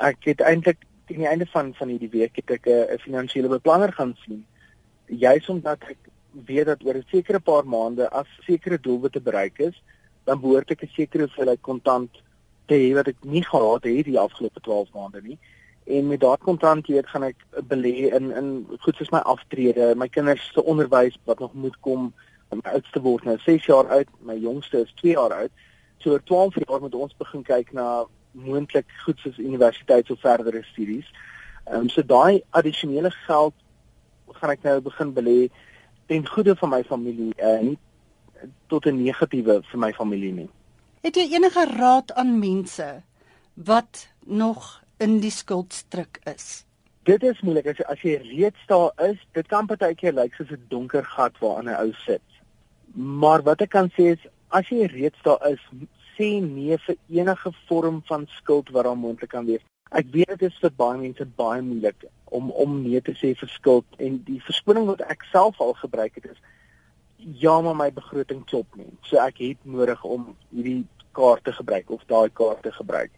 ek 0.00 0.30
het 0.30 0.40
eintlik 0.40 0.86
teen 1.08 1.24
die 1.24 1.28
einde 1.28 1.46
van 1.52 1.74
van 1.74 1.88
hierdie 1.88 2.12
week 2.12 2.36
het 2.36 2.50
ek 2.50 2.66
'n 2.66 2.98
finansiële 3.04 3.48
beplanner 3.48 3.92
gaan 3.92 4.14
sien. 4.24 4.44
Juis 5.06 5.48
omdat 5.48 5.82
ek 5.90 5.98
weet 6.46 6.66
dat 6.66 6.84
oor 6.84 6.94
'n 6.94 7.06
sekere 7.10 7.40
paar 7.40 7.66
maande 7.66 8.08
as 8.10 8.26
sekere 8.46 8.78
doelwitte 8.78 9.20
bereik 9.20 9.58
is, 9.58 9.82
dan 10.24 10.40
behoort 10.40 10.70
ek 10.70 10.82
'n 10.84 10.94
sekere 10.96 11.26
hoeveelheid 11.26 11.60
kontant 11.60 12.10
te 12.70 12.78
hê 12.78 12.92
wat 12.94 13.10
ek 13.10 13.24
nie 13.26 13.42
gehad 13.46 13.88
het 13.88 14.06
die 14.06 14.20
afgelope 14.20 14.62
12 14.62 14.94
maande 14.94 15.24
nie 15.26 15.38
En 15.90 16.06
met 16.06 16.20
daardie 16.20 16.44
kontant 16.44 16.86
weet 16.86 17.08
gaan 17.08 17.24
ek 17.26 17.40
belê 17.66 18.10
in 18.14 18.30
in 18.30 18.50
goed 18.80 18.96
soos 18.96 19.10
my 19.10 19.18
aftrede, 19.32 19.94
my 19.96 20.06
kinders 20.08 20.44
se 20.52 20.62
onderwys 20.64 21.16
wat 21.24 21.38
nog 21.38 21.54
moet 21.54 21.76
kom. 21.80 22.12
My 22.50 22.74
oudste 22.74 23.00
word 23.00 23.24
nou 23.24 23.38
6 23.38 23.66
jaar 23.66 23.90
oud, 23.96 24.12
my 24.26 24.36
jongste 24.38 24.84
is 24.84 24.92
2 25.00 25.16
jaar 25.16 25.34
oud. 25.34 25.50
So 25.98 26.10
oor 26.10 26.22
12 26.22 26.60
jaar 26.62 26.80
moet 26.80 26.94
ons 26.94 27.16
begin 27.18 27.42
kyk 27.42 27.72
na 27.72 28.04
moontlik 28.32 28.86
goed 29.04 29.18
soos 29.18 29.38
universiteit 29.38 30.10
of 30.10 30.20
verdere 30.20 30.62
studies. 30.70 31.10
Ehm 31.66 31.80
um, 31.80 31.88
so 31.88 32.06
daai 32.06 32.42
addisionele 32.50 33.10
geld 33.10 33.54
gaan 34.38 34.54
ek 34.54 34.62
nou 34.62 34.78
begin 34.80 35.14
belê 35.14 35.38
ten 36.06 36.26
goede 36.26 36.54
van 36.56 36.70
my 36.70 36.82
familie 36.84 37.34
en 37.34 37.74
uh, 37.74 38.48
tot 38.66 38.86
'n 38.86 39.02
negatiewe 39.02 39.62
vir 39.62 39.78
my 39.78 39.92
familie 39.92 40.32
nie. 40.32 40.50
Het 41.00 41.16
jy 41.16 41.30
enige 41.32 41.62
raad 41.64 42.10
aan 42.12 42.34
mense 42.38 42.86
wat 43.54 44.08
nog 44.26 44.82
in 45.00 45.14
die 45.22 45.30
skuldstruk 45.32 46.18
is? 46.28 46.66
Dit 47.08 47.22
is 47.24 47.40
moeilik 47.40 47.70
as 47.72 47.78
jy 47.80 47.86
as 47.94 48.02
jy 48.04 48.16
reeds 48.26 48.66
daar 48.68 48.92
is, 49.06 49.22
dit 49.32 49.48
kan 49.48 49.70
partykeer 49.70 50.12
lyk 50.12 50.36
soos 50.36 50.52
'n 50.52 50.66
donker 50.68 51.08
gat 51.14 51.40
waarin 51.40 51.72
'n 51.72 51.80
ou 51.80 51.94
sit. 52.04 52.26
Maar 52.92 53.42
wat 53.48 53.64
ek 53.64 53.70
kan 53.70 53.88
sê 53.96 54.12
is 54.12 54.28
as 54.50 54.68
jy 54.68 54.84
reeds 54.92 55.22
daar 55.22 55.40
is, 55.48 55.62
sê 56.18 56.28
nee 56.44 56.76
vir 56.76 56.96
enige 57.08 57.52
vorm 57.68 58.02
van 58.04 58.28
skuld 58.36 58.68
wat 58.68 58.84
daar 58.84 58.96
moontlik 58.96 59.30
kan 59.30 59.46
wees. 59.46 59.64
Ek 59.90 60.06
weet 60.12 60.38
dit 60.38 60.42
is 60.52 60.58
vir 60.60 60.70
baie 60.76 60.98
mense 60.98 61.24
baie 61.24 61.62
moeilik 61.62 62.04
om 62.24 62.50
om 62.50 62.82
nee 62.82 63.00
te 63.00 63.12
sê 63.12 63.32
vir 63.34 63.48
skuld 63.48 63.86
en 63.98 64.22
die 64.24 64.40
verskoning 64.40 64.86
wat 64.86 65.00
ek 65.00 65.24
self 65.32 65.60
al 65.60 65.72
gebruik 65.72 66.14
het 66.14 66.24
is 66.24 66.40
ja, 67.20 67.60
maar 67.60 67.76
my 67.76 67.92
begroting 67.92 68.44
klop 68.44 68.76
nie. 68.76 68.90
So 69.08 69.18
ek 69.20 69.40
het 69.42 69.64
nodig 69.68 70.04
om 70.04 70.30
hierdie 70.50 70.86
kaart 71.16 71.44
te 71.44 71.52
gebruik 71.52 71.90
of 71.90 72.04
daai 72.06 72.30
kaart 72.32 72.62
te 72.62 72.72
gebruik. 72.72 73.12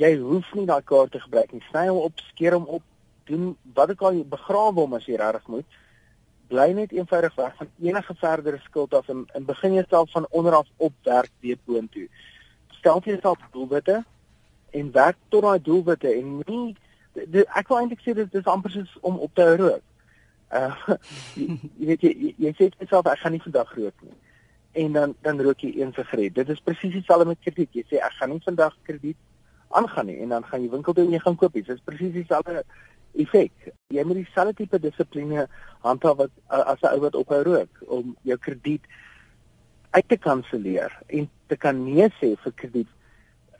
Jy 0.00 0.16
hoef 0.20 0.48
nie 0.56 0.66
daai 0.66 0.82
kaart 0.84 1.12
te 1.12 1.20
gebruik 1.20 1.52
nie. 1.52 1.62
Sny 1.70 1.86
hom 1.88 2.00
op, 2.08 2.20
skeer 2.32 2.56
hom 2.56 2.66
op, 2.66 2.84
doen 3.28 3.52
wat 3.76 3.92
ook 3.94 4.04
al 4.08 4.18
jy 4.18 4.24
begrawe 4.28 4.80
hom 4.80 4.96
as 4.98 5.06
jy 5.06 5.18
regtig 5.20 5.48
moet. 5.54 5.80
Bly 6.52 6.68
net 6.76 6.92
eenvoudig 6.92 7.34
weg 7.38 7.56
van 7.56 7.70
enige 7.80 8.14
verdere 8.20 8.60
skuld 8.64 8.94
af 8.94 9.08
en, 9.12 9.26
en 9.36 9.44
begin 9.48 9.76
jouself 9.78 10.10
van 10.12 10.26
onder 10.30 10.58
af 10.58 10.68
opwerk 10.76 11.30
weer 11.40 11.60
boontoe. 11.64 12.08
Stel 12.80 13.00
vir 13.00 13.14
jouself 13.14 13.44
doelwitte 13.52 14.02
en 14.72 14.92
werk 14.92 15.20
tot 15.28 15.44
daai 15.46 15.60
doelwitte 15.62 16.12
en 16.12 16.40
nie 16.46 16.74
ek 17.12 17.68
wil 17.68 17.78
eintlik 17.78 18.00
sê 18.00 18.14
dit 18.16 18.36
is 18.40 18.48
amper 18.48 18.72
soos 18.72 18.92
om 19.00 19.18
op 19.20 19.34
te 19.36 19.46
rook. 19.56 19.82
Uh 20.58 20.96
jy 21.80 21.86
weet 21.88 22.02
jy, 22.04 22.10
jy, 22.12 22.30
jy 22.44 22.50
sê 22.52 22.66
vir 22.68 22.82
jouself 22.84 23.06
ek 23.08 23.22
gaan 23.22 23.32
nie 23.32 23.40
vandag 23.40 23.70
rook 23.72 24.02
nie 24.04 24.16
en 24.72 24.92
dan 24.92 25.14
dan 25.20 25.40
rook 25.40 25.60
jy 25.60 25.72
een 25.76 25.92
sigaret. 25.92 26.34
Dit 26.34 26.48
is 26.48 26.60
presies 26.60 26.92
dieselfde 26.92 27.26
met 27.26 27.40
krediet. 27.40 27.72
Jy 27.72 27.84
sê 27.88 28.00
ek 28.00 28.16
gaan 28.18 28.32
nie 28.32 28.40
vandag 28.44 28.76
krediet 28.88 29.16
aangaan 29.68 30.06
nie 30.06 30.18
en 30.20 30.28
dan 30.28 30.44
gaan 30.44 30.64
jy 30.64 30.70
winkel 30.72 30.96
toe 30.96 31.04
en 31.04 31.12
jy 31.12 31.20
gaan 31.20 31.36
koop 31.36 31.56
iets. 31.56 31.68
Dit 31.68 31.80
is 31.80 31.84
presies 31.84 32.12
dieselfde 32.16 32.64
effek. 33.20 33.68
Jy 33.92 34.04
moet 34.08 34.20
dieselfde 34.22 34.56
tipe 34.56 34.80
dissipline 34.80 35.46
handhaaf 35.84 36.16
wat 36.16 36.32
as 36.48 36.80
'n 36.82 36.94
ou 36.94 37.00
wat 37.04 37.14
ophou 37.14 37.42
rook 37.42 37.82
om 37.98 38.16
jou 38.22 38.38
krediet 38.38 38.84
uit 39.90 40.08
te 40.08 40.16
kanselleer 40.16 40.92
en 41.06 41.30
te 41.46 41.56
kan 41.56 41.84
nee 41.84 42.08
sê 42.20 42.36
vir 42.36 42.52
krediet. 42.54 42.88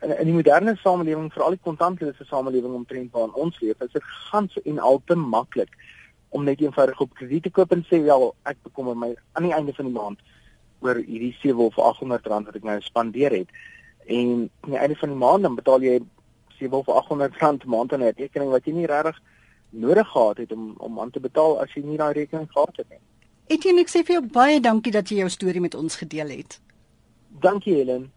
In, 0.02 0.18
in 0.18 0.26
die 0.26 0.34
moderne 0.34 0.76
samelewing, 0.76 1.32
veral 1.32 1.50
die 1.50 1.62
kontantlose 1.62 2.24
samelewing 2.24 2.74
omtrent 2.74 3.12
waarin 3.12 3.34
ons 3.34 3.60
leef, 3.60 3.80
is 3.80 3.92
dit 3.92 4.02
gans 4.02 4.56
en 4.64 4.78
al 4.78 5.02
te 5.04 5.14
maklik 5.14 5.70
om 6.32 6.44
net 6.44 6.60
eenvoudig 6.60 7.00
op 7.00 7.14
krediet 7.14 7.42
te 7.46 7.50
koop 7.50 7.72
en 7.72 7.84
sê 7.88 8.00
ja, 8.06 8.16
ek 8.48 8.58
bekommer 8.64 8.96
my 8.96 9.10
aan 9.36 9.48
die 9.48 9.54
einde 9.56 9.74
van 9.76 9.88
die 9.88 9.96
maand 9.96 10.22
oor 10.82 10.98
hierdie 10.98 11.34
7 11.42 11.60
of 11.60 11.78
800 11.78 12.26
rand 12.32 12.48
wat 12.48 12.56
ek 12.58 12.66
nou 12.66 12.78
spandeer 12.82 13.36
het. 13.36 13.52
En 14.06 14.48
aan 14.64 14.74
die 14.74 14.80
einde 14.80 14.96
van 14.98 15.12
die 15.12 15.20
maand 15.20 15.46
dan 15.46 15.58
betaal 15.58 15.84
jy 15.84 16.00
7 16.58 16.78
of 16.78 16.88
800 16.88 17.36
rand 17.42 17.64
'n 17.64 17.74
maand 17.74 17.92
aan 17.92 18.02
'n 18.02 18.16
rekening 18.16 18.50
wat 18.50 18.64
jy 18.64 18.72
nie 18.72 18.86
regtig 18.86 19.20
nodig 19.70 20.08
gehad 20.08 20.36
het 20.36 20.52
om 20.52 20.74
om 20.78 21.00
aan 21.00 21.10
te 21.10 21.20
betaal 21.20 21.60
as 21.60 21.72
jy 21.74 21.82
nie 21.84 21.96
daai 21.96 22.12
rekening 22.12 22.48
gehad 22.52 22.76
het 22.76 22.88
nie. 22.88 23.02
Etienne, 23.46 23.80
ek 23.80 23.88
sê 23.88 24.04
vir 24.06 24.14
jou 24.20 24.26
baie 24.26 24.60
dankie 24.60 24.92
dat 24.92 25.08
jy 25.08 25.16
jou 25.16 25.28
storie 25.28 25.60
met 25.60 25.74
ons 25.74 25.96
gedeel 25.96 26.28
het. 26.28 26.60
Dankie 27.40 27.74
Helen. 27.74 28.12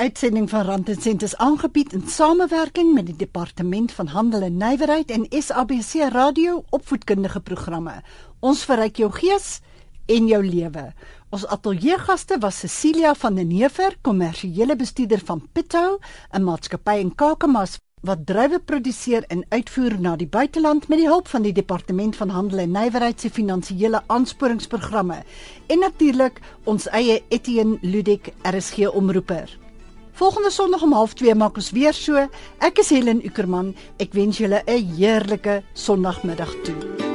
Uitsending 0.00 0.48
van 0.48 0.64
Rand 0.64 0.88
en 0.88 1.00
Sent 1.02 1.22
is 1.22 1.36
aangebied 1.36 1.92
in 1.92 2.06
samewerking 2.08 2.94
met 2.94 3.06
die 3.06 3.16
Departement 3.16 3.92
van 3.92 4.06
Handel 4.06 4.46
en 4.46 4.56
Nywerheid 4.56 5.10
en 5.10 5.26
SABC 5.28 6.08
Radio 6.12 6.62
opvoedkundige 6.70 7.40
programme. 7.40 7.98
Ons 8.40 8.64
verryk 8.64 8.96
jou 8.96 9.10
gees 9.12 9.60
en 10.08 10.30
jou 10.30 10.40
lewe. 10.46 10.86
Ons 11.28 11.44
ateljeegaste 11.46 12.40
was 12.40 12.62
Cecilia 12.64 13.12
van 13.14 13.36
den 13.36 13.52
Heever, 13.52 13.98
kommersiële 14.00 14.76
bestuurder 14.76 15.20
van 15.24 15.44
Pitou, 15.52 15.98
'n 16.32 16.44
maatskappy 16.44 16.96
in 17.04 17.14
Kakamas 17.14 17.78
wat 18.00 18.26
druiwe 18.26 18.58
produseer 18.58 19.24
en 19.28 19.44
uitvoer 19.48 20.00
na 20.00 20.16
die 20.16 20.28
buiteland 20.28 20.88
met 20.88 20.98
die 20.98 21.08
hulp 21.08 21.28
van 21.28 21.42
die 21.42 21.52
Departement 21.52 22.16
van 22.16 22.28
Handel 22.28 22.58
en 22.58 22.70
Nywerheid 22.70 23.20
se 23.20 23.30
finansiële 23.30 24.02
aansporingsprogramme 24.06 25.22
en 25.66 25.78
natuurlik 25.78 26.40
ons 26.64 26.88
eie 26.88 27.22
Etienne 27.28 27.78
Ludik 27.82 28.32
RSG 28.42 28.88
omroeper. 28.88 29.69
Volgende 30.20 30.50
Sondag 30.50 30.82
om 30.82 30.92
12:30 30.92 31.36
maak 31.36 31.56
ons 31.56 31.70
weer 31.72 31.94
so. 31.96 32.26
Ek 32.60 32.82
is 32.82 32.90
Helen 32.92 33.24
Ukerman. 33.24 33.72
Ek 33.96 34.12
wens 34.12 34.36
julle 34.36 34.60
'n 34.66 34.92
heerlike 34.98 35.62
Sondagmiddag 35.72 36.52
toe. 36.64 37.09